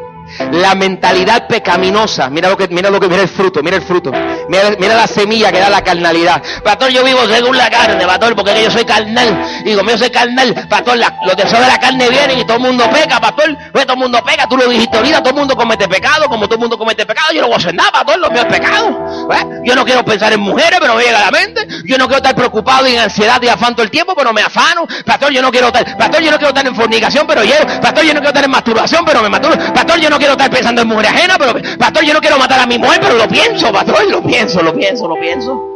la 0.51 0.75
mentalidad 0.75 1.47
pecaminosa. 1.47 2.30
Mira 2.30 2.49
lo 2.49 2.58
que, 2.58 2.67
mira 2.67 2.89
lo 2.89 2.99
que, 2.99 3.08
mira 3.08 3.21
el 3.21 3.30
fruto, 3.30 3.63
mira 3.63 3.78
el 3.78 3.84
fruto. 3.84 4.12
Mira, 4.47 4.71
mira 4.79 4.95
la 4.95 5.08
semilla 5.08 5.51
que 5.51 5.60
da 5.60 5.69
la 5.69 5.84
carnalidad. 5.84 6.41
Pastor, 6.63 6.89
yo 6.89 7.03
vivo 7.03 7.19
según 7.27 7.58
la 7.58 7.69
carne, 7.69 8.05
pastor, 8.05 8.36
porque 8.36 8.63
yo 8.63 8.71
soy 8.71 8.86
carnal. 8.86 9.63
Digo, 9.63 9.81
yo 9.84 9.97
soy 9.97 10.10
carnal. 10.10 10.53
Pastor, 10.69 10.97
los 10.97 11.36
deseos 11.36 11.62
de 11.62 11.67
la 11.67 11.79
carne 11.79 12.10
vienen 12.10 12.39
y 12.39 12.45
todo 12.45 12.58
el 12.58 12.63
mundo 12.63 12.89
peca, 12.89 13.19
pastor. 13.19 13.58
Pues 13.71 13.86
todo 13.86 13.95
el 13.95 13.99
mundo 13.99 14.23
peca, 14.23 14.47
tú 14.47 14.58
lo 14.58 14.67
dijiste 14.67 14.97
ahorita, 14.97 15.19
todo 15.19 15.29
el 15.29 15.36
mundo 15.36 15.55
comete 15.55 15.88
pecado, 15.88 16.27
como 16.27 16.45
todo 16.45 16.55
el 16.55 16.62
mundo 16.62 16.77
comete 16.77 17.05
pecado, 17.05 17.34
yo 17.34 17.41
no 17.41 17.47
voy 17.47 17.55
a 17.55 17.58
hacer 17.58 17.73
nada, 17.73 17.91
pastor, 17.91 18.19
lo 18.19 18.29
mío 18.29 18.41
es 18.41 18.47
pecado. 18.47 18.89
¿Eh? 19.31 19.62
Yo 19.65 19.75
no 19.75 19.86
quiero 19.86 20.03
pensar 20.03 20.34
en 20.34 20.39
mujeres, 20.39 20.79
pero 20.79 20.95
me 20.95 21.03
llega 21.03 21.19
a 21.19 21.25
la 21.25 21.31
mente. 21.31 21.67
Yo 21.86 21.97
no 21.97 22.05
quiero 22.05 22.17
estar 22.17 22.36
preocupado 22.36 22.88
y 22.88 22.93
en 22.93 22.99
ansiedad 22.99 23.41
y 23.41 23.47
afán 23.47 23.75
todo 23.75 23.84
el 23.84 23.91
tiempo, 23.91 24.13
pero 24.15 24.34
me 24.34 24.41
afano. 24.41 24.86
Pastor, 25.05 25.31
yo 25.31 25.41
no 25.41 25.51
quiero 25.51 25.67
estar, 25.67 25.97
pastor, 25.97 26.21
yo 26.21 26.31
no 26.31 26.38
quiero 26.38 26.49
estar 26.49 26.67
en 26.67 26.75
fornicación, 26.75 27.27
pero 27.27 27.43
yo, 27.43 27.55
pastor, 27.81 28.03
yo 28.03 28.13
no 28.13 28.19
quiero 28.19 28.29
estar 28.29 28.43
en 28.43 28.51
masturbación, 28.51 29.05
pero 29.05 29.21
me 29.21 29.29
maturo. 29.29 29.58
Pastor, 29.73 29.99
yo 29.99 30.10
no 30.10 30.17
quiero 30.17 30.34
estar 30.34 30.49
pensando 30.49 30.81
en 30.81 30.88
mujer 30.88 31.08
ajena, 31.08 31.36
pero 31.38 31.55
pastor, 31.77 32.03
yo 32.03 32.13
no 32.13 32.21
quiero 32.21 32.38
matar 32.38 32.60
a 32.60 32.65
mi 32.65 32.77
mujer, 32.77 32.99
pero 33.01 33.15
lo 33.15 33.27
pienso, 33.27 33.71
pastor, 33.71 34.05
lo 34.10 34.21
pienso, 34.21 34.35
lo 34.63 34.74
pienso, 34.74 35.08
lo 35.08 35.15
pienso. 35.19 35.71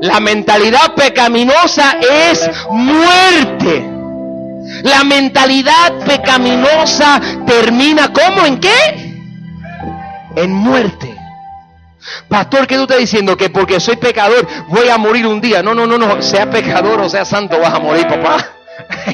La 0.00 0.20
mentalidad 0.20 0.94
pecaminosa 0.94 1.96
es 2.00 2.50
muerte. 2.70 3.90
La 4.82 5.02
mentalidad 5.04 6.04
pecaminosa 6.04 7.20
termina 7.46 8.12
como 8.12 8.44
en 8.44 8.60
qué? 8.60 9.16
En 10.36 10.52
muerte. 10.52 11.16
Pastor, 12.28 12.66
¿qué 12.66 12.76
tú 12.76 12.82
estás 12.82 12.98
diciendo? 12.98 13.36
Que 13.36 13.48
porque 13.48 13.80
soy 13.80 13.96
pecador 13.96 14.46
voy 14.68 14.88
a 14.88 14.98
morir 14.98 15.26
un 15.26 15.40
día. 15.40 15.62
No, 15.62 15.74
no, 15.74 15.86
no, 15.86 15.96
no. 15.96 16.20
Sea 16.20 16.50
pecador 16.50 17.00
o 17.00 17.08
sea 17.08 17.24
santo, 17.24 17.58
vas 17.58 17.72
a 17.72 17.78
morir, 17.78 18.06
papá. 18.06 18.46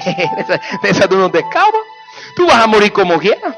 de 0.83 0.91
esa 0.91 1.07
tú 1.07 1.17
no 1.17 1.31
te 1.31 1.39
escapas. 1.39 1.83
Tú 2.35 2.47
vas 2.47 2.65
a 2.65 2.67
morir 2.67 2.93
como 2.93 3.19
quieras. 3.19 3.55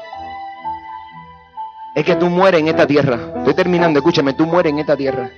Es 1.95 2.03
que 2.03 2.15
tú 2.15 2.27
mueres 2.29 2.61
en 2.61 2.67
esta 2.67 2.87
tierra. 2.87 3.19
Estoy 3.37 3.53
terminando, 3.53 3.99
escúchame, 3.99 4.33
tú 4.33 4.45
mueres 4.45 4.71
en 4.73 4.79
esta 4.79 4.97
tierra. 4.97 5.29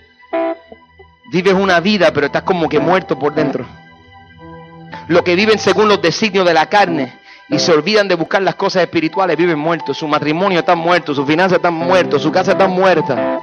Vives 1.32 1.54
una 1.54 1.80
vida, 1.80 2.12
pero 2.14 2.28
estás 2.28 2.44
como 2.44 2.70
que 2.70 2.80
muerto 2.80 3.20
por 3.20 3.34
dentro. 3.34 3.66
Lo 5.08 5.24
que 5.24 5.36
viven 5.36 5.60
según 5.60 5.90
los 5.90 6.02
designios 6.02 6.46
de 6.46 6.54
la 6.54 6.68
carne 6.68 7.14
y 7.50 7.60
se 7.60 7.74
olvidan 7.74 8.08
de 8.08 8.16
buscar 8.16 8.42
las 8.42 8.56
cosas 8.56 8.84
espirituales, 8.84 9.36
viven 9.36 9.60
muertos. 9.60 9.98
Su 9.98 10.08
matrimonio 10.08 10.60
está 10.60 10.76
muerto, 10.76 11.14
sus 11.14 11.28
finanzas 11.28 11.58
están 11.58 11.74
muertos, 11.74 12.22
su 12.22 12.32
casa 12.32 12.54
está 12.54 12.68
muerta. 12.68 13.40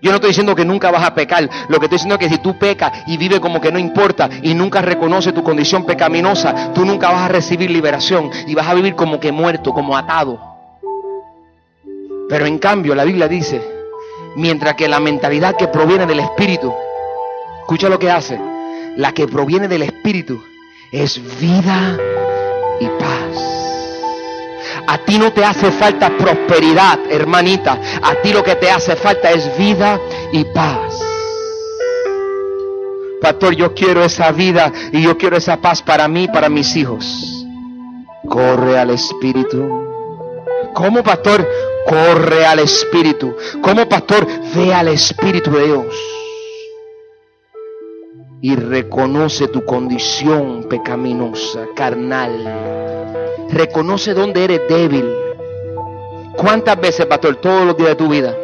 Yo 0.00 0.10
no 0.10 0.16
estoy 0.16 0.30
diciendo 0.30 0.54
que 0.54 0.64
nunca 0.64 0.90
vas 0.90 1.04
a 1.04 1.14
pecar. 1.14 1.48
Lo 1.68 1.78
que 1.78 1.86
estoy 1.86 1.96
diciendo 1.96 2.16
es 2.16 2.20
que 2.20 2.28
si 2.28 2.38
tú 2.38 2.58
pecas 2.58 2.92
y 3.06 3.16
vives 3.16 3.40
como 3.40 3.60
que 3.60 3.70
no 3.70 3.78
importa 3.78 4.28
y 4.42 4.54
nunca 4.54 4.82
reconoces 4.82 5.34
tu 5.34 5.42
condición 5.42 5.84
pecaminosa, 5.84 6.72
tú 6.72 6.84
nunca 6.84 7.10
vas 7.10 7.22
a 7.22 7.28
recibir 7.28 7.70
liberación 7.70 8.30
y 8.46 8.54
vas 8.54 8.66
a 8.66 8.74
vivir 8.74 8.94
como 8.94 9.20
que 9.20 9.30
muerto, 9.30 9.72
como 9.72 9.96
atado. 9.96 10.51
Pero 12.32 12.46
en 12.46 12.56
cambio 12.56 12.94
la 12.94 13.04
Biblia 13.04 13.28
dice, 13.28 13.60
mientras 14.36 14.74
que 14.74 14.88
la 14.88 14.98
mentalidad 15.00 15.54
que 15.54 15.68
proviene 15.68 16.06
del 16.06 16.20
Espíritu, 16.20 16.72
escucha 17.60 17.90
lo 17.90 17.98
que 17.98 18.10
hace, 18.10 18.40
la 18.96 19.12
que 19.12 19.28
proviene 19.28 19.68
del 19.68 19.82
Espíritu 19.82 20.42
es 20.90 21.20
vida 21.38 21.98
y 22.80 22.86
paz. 22.86 23.36
A 24.86 24.96
ti 25.04 25.18
no 25.18 25.30
te 25.34 25.44
hace 25.44 25.72
falta 25.72 26.08
prosperidad, 26.16 27.00
hermanita. 27.10 27.78
A 28.02 28.14
ti 28.22 28.32
lo 28.32 28.42
que 28.42 28.56
te 28.56 28.70
hace 28.70 28.96
falta 28.96 29.30
es 29.30 29.54
vida 29.58 30.00
y 30.32 30.42
paz. 30.44 31.02
Pastor, 33.20 33.54
yo 33.54 33.74
quiero 33.74 34.02
esa 34.04 34.32
vida 34.32 34.72
y 34.90 35.02
yo 35.02 35.18
quiero 35.18 35.36
esa 35.36 35.58
paz 35.58 35.82
para 35.82 36.08
mí, 36.08 36.28
para 36.28 36.48
mis 36.48 36.76
hijos. 36.76 37.46
Corre 38.26 38.78
al 38.78 38.88
Espíritu. 38.88 39.82
¿Cómo, 40.72 41.02
pastor? 41.02 41.46
Corre 41.86 42.46
al 42.46 42.60
Espíritu. 42.60 43.36
¿Cómo, 43.60 43.88
pastor? 43.88 44.26
Ve 44.54 44.72
al 44.72 44.88
Espíritu 44.88 45.50
de 45.50 45.66
Dios. 45.66 45.86
Y 48.40 48.56
reconoce 48.56 49.48
tu 49.48 49.64
condición 49.64 50.66
pecaminosa, 50.68 51.68
carnal 51.76 52.72
Reconoce 53.52 54.14
dónde 54.14 54.44
eres 54.44 54.62
débil. 54.66 55.14
¿Cuántas 56.36 56.80
veces, 56.80 57.04
pastor? 57.04 57.36
Todos 57.36 57.66
los 57.66 57.76
días 57.76 57.90
de 57.90 57.96
tu 57.96 58.08
vida. 58.08 58.34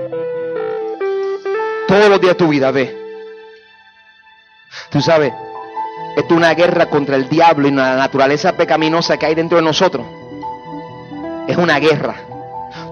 Todos 1.86 2.10
los 2.10 2.20
días 2.20 2.34
de 2.36 2.44
tu 2.44 2.48
vida, 2.48 2.70
ve. 2.70 2.94
Tú 4.90 5.00
sabes, 5.00 5.32
esto 6.14 6.34
es 6.34 6.36
una 6.36 6.52
guerra 6.52 6.86
contra 6.90 7.16
el 7.16 7.26
diablo 7.26 7.68
y 7.68 7.70
la 7.70 7.96
naturaleza 7.96 8.52
pecaminosa 8.52 9.16
que 9.16 9.26
hay 9.26 9.34
dentro 9.34 9.56
de 9.56 9.64
nosotros. 9.64 10.06
Es 11.46 11.56
una 11.56 11.78
guerra. 11.78 12.27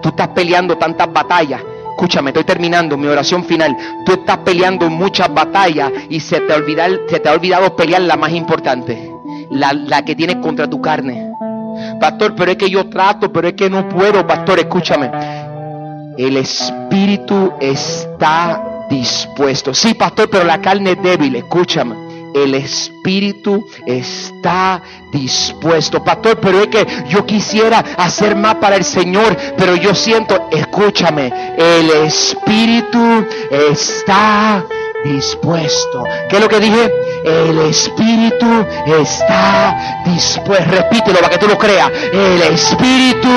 Tú 0.07 0.11
estás 0.11 0.29
peleando 0.29 0.79
tantas 0.79 1.13
batallas. 1.13 1.61
Escúchame, 1.91 2.31
estoy 2.31 2.45
terminando 2.45 2.97
mi 2.97 3.09
oración 3.09 3.43
final. 3.43 3.77
Tú 4.05 4.13
estás 4.13 4.39
peleando 4.39 4.89
muchas 4.89 5.35
batallas 5.35 5.91
y 6.09 6.21
se 6.21 6.43
te, 6.43 6.53
ha 6.53 7.33
olvidado 7.33 7.75
pelear 7.75 8.03
la 8.03 8.17
más 8.17 8.31
importante. 8.31 9.11
La, 9.51 9.73
la 9.73 10.05
que 10.05 10.15
tienes 10.15 10.37
contra 10.37 10.71
tu 10.71 10.81
carne. 10.81 11.33
Pastor, 12.01 12.37
pero 12.37 12.53
es 12.53 12.57
que 12.57 12.71
yo 12.71 12.89
trato, 12.89 13.33
pero 13.33 13.49
es 13.49 13.55
que 13.55 13.69
no 13.69 13.89
puedo. 13.89 14.25
Pastor, 14.25 14.61
escúchame. 14.61 15.11
El 16.17 16.37
espíritu 16.37 17.55
está 17.59 18.87
dispuesto. 18.89 19.75
Sí, 19.75 19.95
pastor, 19.95 20.31
pero 20.31 20.45
la 20.45 20.61
carne 20.61 20.93
es 20.93 21.03
débil. 21.03 21.35
Escúchame. 21.35 22.06
El 22.37 22.55
espíritu 22.55 23.67
está 23.87 24.83
dispuesto. 25.11 26.05
Pastor, 26.05 26.39
pero 26.39 26.61
es 26.61 26.67
que 26.67 26.87
yo 27.09 27.25
quisiera 27.25 27.79
hacer 27.97 28.37
más 28.37 28.57
para 28.57 28.77
el 28.77 28.85
Señor, 28.85 29.35
pero 29.57 29.75
yo 29.75 29.95
siento, 29.95 30.51
escúchame, 30.53 31.33
el 31.57 31.89
espíritu 32.05 33.25
está 33.51 34.67
dispuesto. 35.03 36.05
¿Qué 36.29 36.37
es 36.37 36.43
lo 36.43 36.49
que 36.49 36.61
dije? 36.61 36.93
El 37.27 37.59
Espíritu 37.59 38.65
está 38.87 40.03
dispuesto. 40.05 40.65
Repítelo 40.71 41.19
para 41.19 41.31
que 41.31 41.39
tú 41.39 41.49
lo 41.49 41.59
creas. 41.59 41.91
El 42.13 42.41
Espíritu 42.41 43.29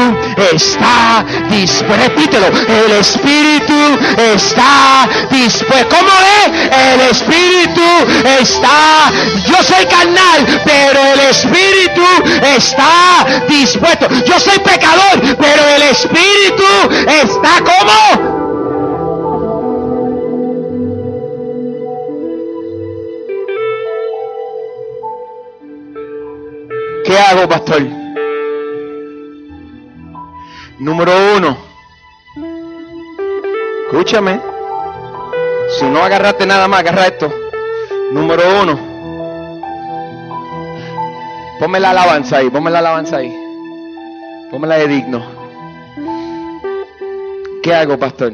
está 0.54 1.26
dispuesto. 1.50 2.04
Repítelo. 2.04 2.48
El 2.68 2.92
Espíritu 2.92 4.00
está 4.16 5.10
dispuesto. 5.32 5.96
¿Cómo 5.98 6.12
es? 6.46 6.70
El 6.72 7.02
Espíritu 7.10 7.82
está. 8.40 9.12
Yo 9.48 9.64
soy 9.64 9.86
carnal, 9.88 10.62
pero 10.64 11.00
el 11.14 11.20
Espíritu 11.22 12.06
está 12.44 13.26
dispuesto. 13.48 14.08
Yo 14.24 14.40
soy 14.40 14.60
pecador, 14.60 15.36
pero 15.40 15.68
el 15.68 15.82
Espíritu 15.82 16.64
está 17.08 17.56
como 17.58 18.39
¿Qué 27.10 27.18
hago, 27.18 27.50
pastor? 27.50 27.82
Número 30.78 31.12
uno. 31.38 31.58
Escúchame. 33.88 34.40
Si 35.80 35.86
no 35.86 36.04
agarraste 36.04 36.46
nada 36.46 36.68
más, 36.68 36.82
agarra 36.82 37.08
esto. 37.08 37.34
Número 38.12 38.44
uno. 38.62 38.80
Ponme 41.60 41.80
la 41.80 41.90
alabanza 41.90 42.38
ahí, 42.38 42.52
ponme 42.52 42.70
la 42.70 42.78
alabanza 42.78 43.18
ahí. 43.18 43.36
Ponme 44.52 44.68
la 44.68 44.76
de 44.76 44.88
digno. 44.88 45.26
¿Qué 47.64 47.74
hago, 47.74 47.98
pastor? 47.98 48.34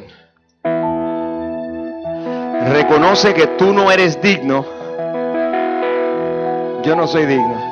Reconoce 2.73 3.34
que 3.34 3.47
tú 3.57 3.71
no 3.71 3.89
eres 3.89 4.21
digno. 4.21 4.65
Yo 6.84 6.93
no 6.97 7.07
soy 7.07 7.26
digno. 7.26 7.64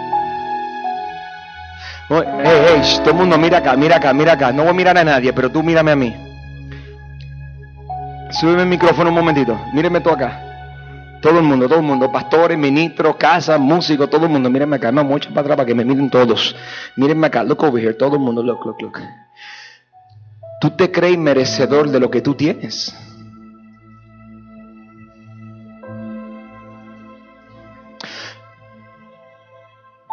Hey, 2.09 2.23
hey, 2.43 2.81
todo 2.99 3.11
el 3.11 3.15
mundo 3.15 3.37
mira 3.37 3.59
acá, 3.59 3.75
mira 3.77 3.95
acá, 3.95 4.13
mira 4.13 4.33
acá. 4.33 4.51
No 4.51 4.63
voy 4.63 4.71
a 4.71 4.73
mirar 4.73 4.97
a 4.97 5.03
nadie, 5.03 5.31
pero 5.31 5.49
tú 5.49 5.63
mírame 5.63 5.91
a 5.91 5.95
mí. 5.95 6.13
Súbeme 8.31 8.63
el 8.63 8.67
micrófono 8.67 9.09
un 9.09 9.15
momentito. 9.15 9.57
Míreme 9.73 10.01
tú 10.01 10.09
acá. 10.09 10.39
Todo 11.21 11.39
el 11.39 11.45
mundo, 11.45 11.69
todo 11.69 11.79
el 11.79 11.85
mundo. 11.85 12.11
Pastores, 12.11 12.57
ministros, 12.57 13.15
casas, 13.15 13.59
músicos, 13.59 14.09
todo 14.09 14.25
el 14.25 14.31
mundo. 14.31 14.49
Mírenme 14.49 14.75
acá. 14.75 14.91
No, 14.91 15.03
mucho 15.05 15.29
para 15.29 15.41
atrás 15.41 15.57
para 15.57 15.67
que 15.67 15.75
me 15.75 15.85
miren 15.85 16.09
todos. 16.09 16.55
Mírenme 16.97 17.27
acá. 17.27 17.43
Look 17.43 17.63
over 17.63 17.81
here. 17.81 17.93
Todo 17.93 18.15
el 18.15 18.21
mundo. 18.21 18.43
Look, 18.43 18.65
look, 18.65 18.81
look. 18.81 18.99
Tú 20.59 20.71
te 20.71 20.91
crees 20.91 21.17
merecedor 21.17 21.89
de 21.89 21.99
lo 21.99 22.11
que 22.11 22.21
tú 22.21 22.33
tienes. 22.33 22.93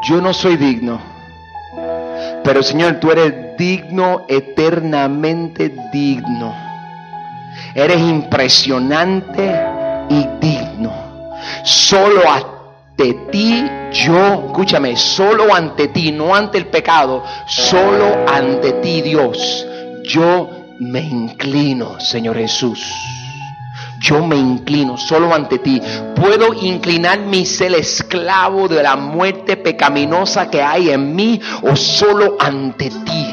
Yo 0.03 0.21
no 0.21 0.33
soy 0.33 0.57
digno 0.57 1.20
pero 2.43 2.63
Señor, 2.63 2.95
tú 3.01 3.11
eres 3.11 3.57
digno, 3.59 4.25
eternamente 4.29 5.75
digno. 5.93 6.55
Eres 7.75 8.01
impresionante 8.01 9.55
y 10.09 10.27
digno. 10.41 10.93
Solo 11.65 12.23
ante 12.29 13.15
ti 13.31 13.65
yo, 13.93 14.47
escúchame, 14.47 14.97
solo 14.97 15.55
ante 15.55 15.89
ti, 15.89 16.13
no 16.13 16.35
ante 16.35 16.59
el 16.59 16.67
pecado, 16.67 17.25
solo 17.47 18.25
ante 18.29 18.73
ti 18.75 19.03
Dios, 19.03 19.67
yo 20.05 20.49
me 20.79 21.01
inclino, 21.01 21.99
Señor 22.01 22.37
Jesús 22.37 22.81
yo 24.01 24.27
me 24.27 24.37
inclino 24.37 24.97
solo 24.97 25.33
ante 25.35 25.59
ti. 25.59 25.81
Puedo 26.17 26.55
inclinar 26.55 27.21
mi 27.21 27.45
ser 27.45 27.75
esclavo 27.75 28.67
de 28.67 28.83
la 28.83 28.97
muerte 28.97 29.57
pecaminosa 29.57 30.51
que 30.51 30.63
hay 30.63 30.91
en 30.91 31.15
mí 31.15 31.41
o 31.63 31.77
solo 31.77 32.37
ante 32.41 32.91
ti. 32.91 33.27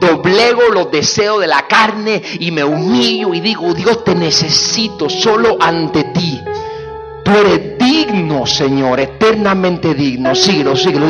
Doblego 0.00 0.62
los 0.72 0.90
deseos 0.90 1.40
de 1.40 1.46
la 1.46 1.66
carne 1.66 2.22
y 2.40 2.50
me 2.50 2.64
humillo 2.64 3.34
y 3.34 3.40
digo, 3.40 3.72
Dios 3.74 4.02
te 4.04 4.14
necesito 4.14 5.08
solo 5.08 5.56
ante 5.60 6.04
ti. 6.04 6.40
Tú 7.26 7.32
eres 7.32 7.76
digno, 7.76 8.46
Señor, 8.46 9.00
eternamente 9.00 9.94
digno. 9.94 10.32
Síguelo, 10.32 10.76
síguelo. 10.76 11.08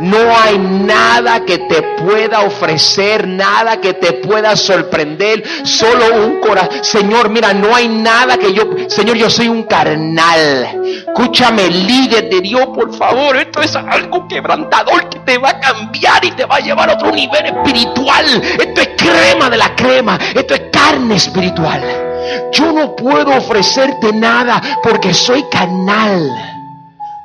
No 0.00 0.16
hay 0.42 0.56
nada 0.56 1.44
que 1.44 1.58
te 1.58 1.82
pueda 2.02 2.40
ofrecer, 2.40 3.28
nada 3.28 3.78
que 3.78 3.92
te 3.92 4.14
pueda 4.14 4.56
sorprender. 4.56 5.44
Solo 5.64 6.16
un 6.16 6.40
corazón. 6.40 6.82
Señor, 6.82 7.28
mira, 7.28 7.52
no 7.52 7.76
hay 7.76 7.88
nada 7.88 8.38
que 8.38 8.54
yo. 8.54 8.62
Señor, 8.88 9.18
yo 9.18 9.28
soy 9.28 9.48
un 9.48 9.64
carnal. 9.64 10.80
Escúchame, 11.06 11.68
líder 11.68 12.30
de 12.30 12.40
Dios, 12.40 12.68
por 12.68 12.96
favor. 12.96 13.36
Esto 13.36 13.60
es 13.60 13.76
algo 13.76 14.26
quebrantador 14.26 15.10
que 15.10 15.18
te 15.18 15.36
va 15.36 15.50
a 15.50 15.60
cambiar 15.60 16.24
y 16.24 16.30
te 16.30 16.46
va 16.46 16.56
a 16.56 16.60
llevar 16.60 16.88
a 16.88 16.94
otro 16.94 17.10
nivel 17.10 17.44
espiritual. 17.44 18.24
Esto 18.58 18.80
es 18.80 18.88
crema 18.96 19.50
de 19.50 19.58
la 19.58 19.74
crema. 19.74 20.18
Esto 20.34 20.54
es 20.54 20.62
carne 20.72 21.16
espiritual. 21.16 22.11
Yo 22.52 22.72
no 22.72 22.94
puedo 22.96 23.36
ofrecerte 23.36 24.12
nada 24.12 24.60
porque 24.82 25.14
soy 25.14 25.44
canal. 25.50 26.30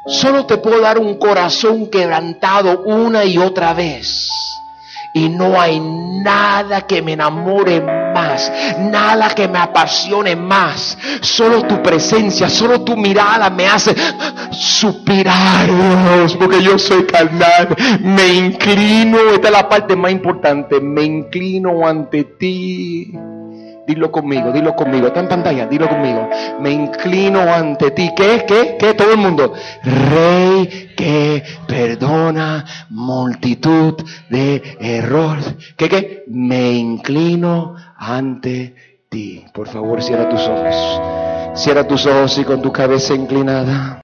Solo 0.08 0.46
te 0.46 0.58
puedo 0.58 0.80
dar 0.82 0.98
un 0.98 1.18
corazón 1.18 1.88
quebrantado 1.88 2.84
una 2.86 3.26
y 3.26 3.38
otra 3.38 3.74
vez. 3.74 4.30
Y 5.14 5.30
no 5.30 5.60
hay 5.60 5.80
nada 5.80 6.82
que 6.82 7.02
me 7.02 7.14
enamore 7.14 7.82
más, 7.82 8.52
nada 8.80 9.30
que 9.30 9.48
me 9.48 9.60
apasione 9.60 10.36
más. 10.36 10.98
Solo 11.22 11.64
tu 11.64 11.82
presencia, 11.82 12.50
solo 12.50 12.82
tu 12.82 12.96
mirada 12.96 13.50
me 13.50 13.68
hace 13.68 13.96
suspirar, 14.52 15.66
Dios, 15.66 16.36
porque 16.38 16.62
yo 16.62 16.78
soy 16.78 17.06
carnal. 17.06 17.76
Me 18.02 18.28
inclino, 18.28 19.18
esta 19.34 19.48
es 19.48 19.54
la 19.54 19.68
parte 19.68 19.96
más 19.96 20.12
importante, 20.12 20.80
me 20.80 21.04
inclino 21.04 21.86
ante 21.86 22.24
ti. 22.24 23.12
Dilo 23.88 24.12
conmigo, 24.12 24.52
dilo 24.52 24.76
conmigo. 24.76 25.08
Está 25.08 25.22
en 25.22 25.30
pantalla, 25.30 25.66
dilo 25.66 25.88
conmigo. 25.88 26.30
Me 26.60 26.72
inclino 26.72 27.40
ante 27.40 27.92
ti. 27.92 28.12
¿Qué? 28.14 28.44
¿Qué? 28.46 28.76
¿Qué? 28.78 28.94
Todo 28.96 29.14
el 29.14 29.18
mundo. 29.18 29.54
Rey 29.82 30.92
que 30.98 31.42
perdona 31.66 32.66
multitud 32.90 33.96
de 34.30 34.78
errores. 34.82 35.56
¿Qué? 35.78 35.88
¿Qué? 35.88 36.24
Me 36.28 36.74
inclino 36.74 37.76
ante 37.96 38.76
ti. 39.08 39.46
Por 39.54 39.70
favor, 39.70 40.04
cierra 40.04 40.28
tus 40.28 40.42
ojos. 40.42 41.02
Cierra 41.54 41.88
tus 41.88 42.06
ojos 42.08 42.38
y 42.40 42.44
con 42.44 42.62
tu 42.62 42.74
cabeza 42.74 43.14
inclinada. 43.14 43.96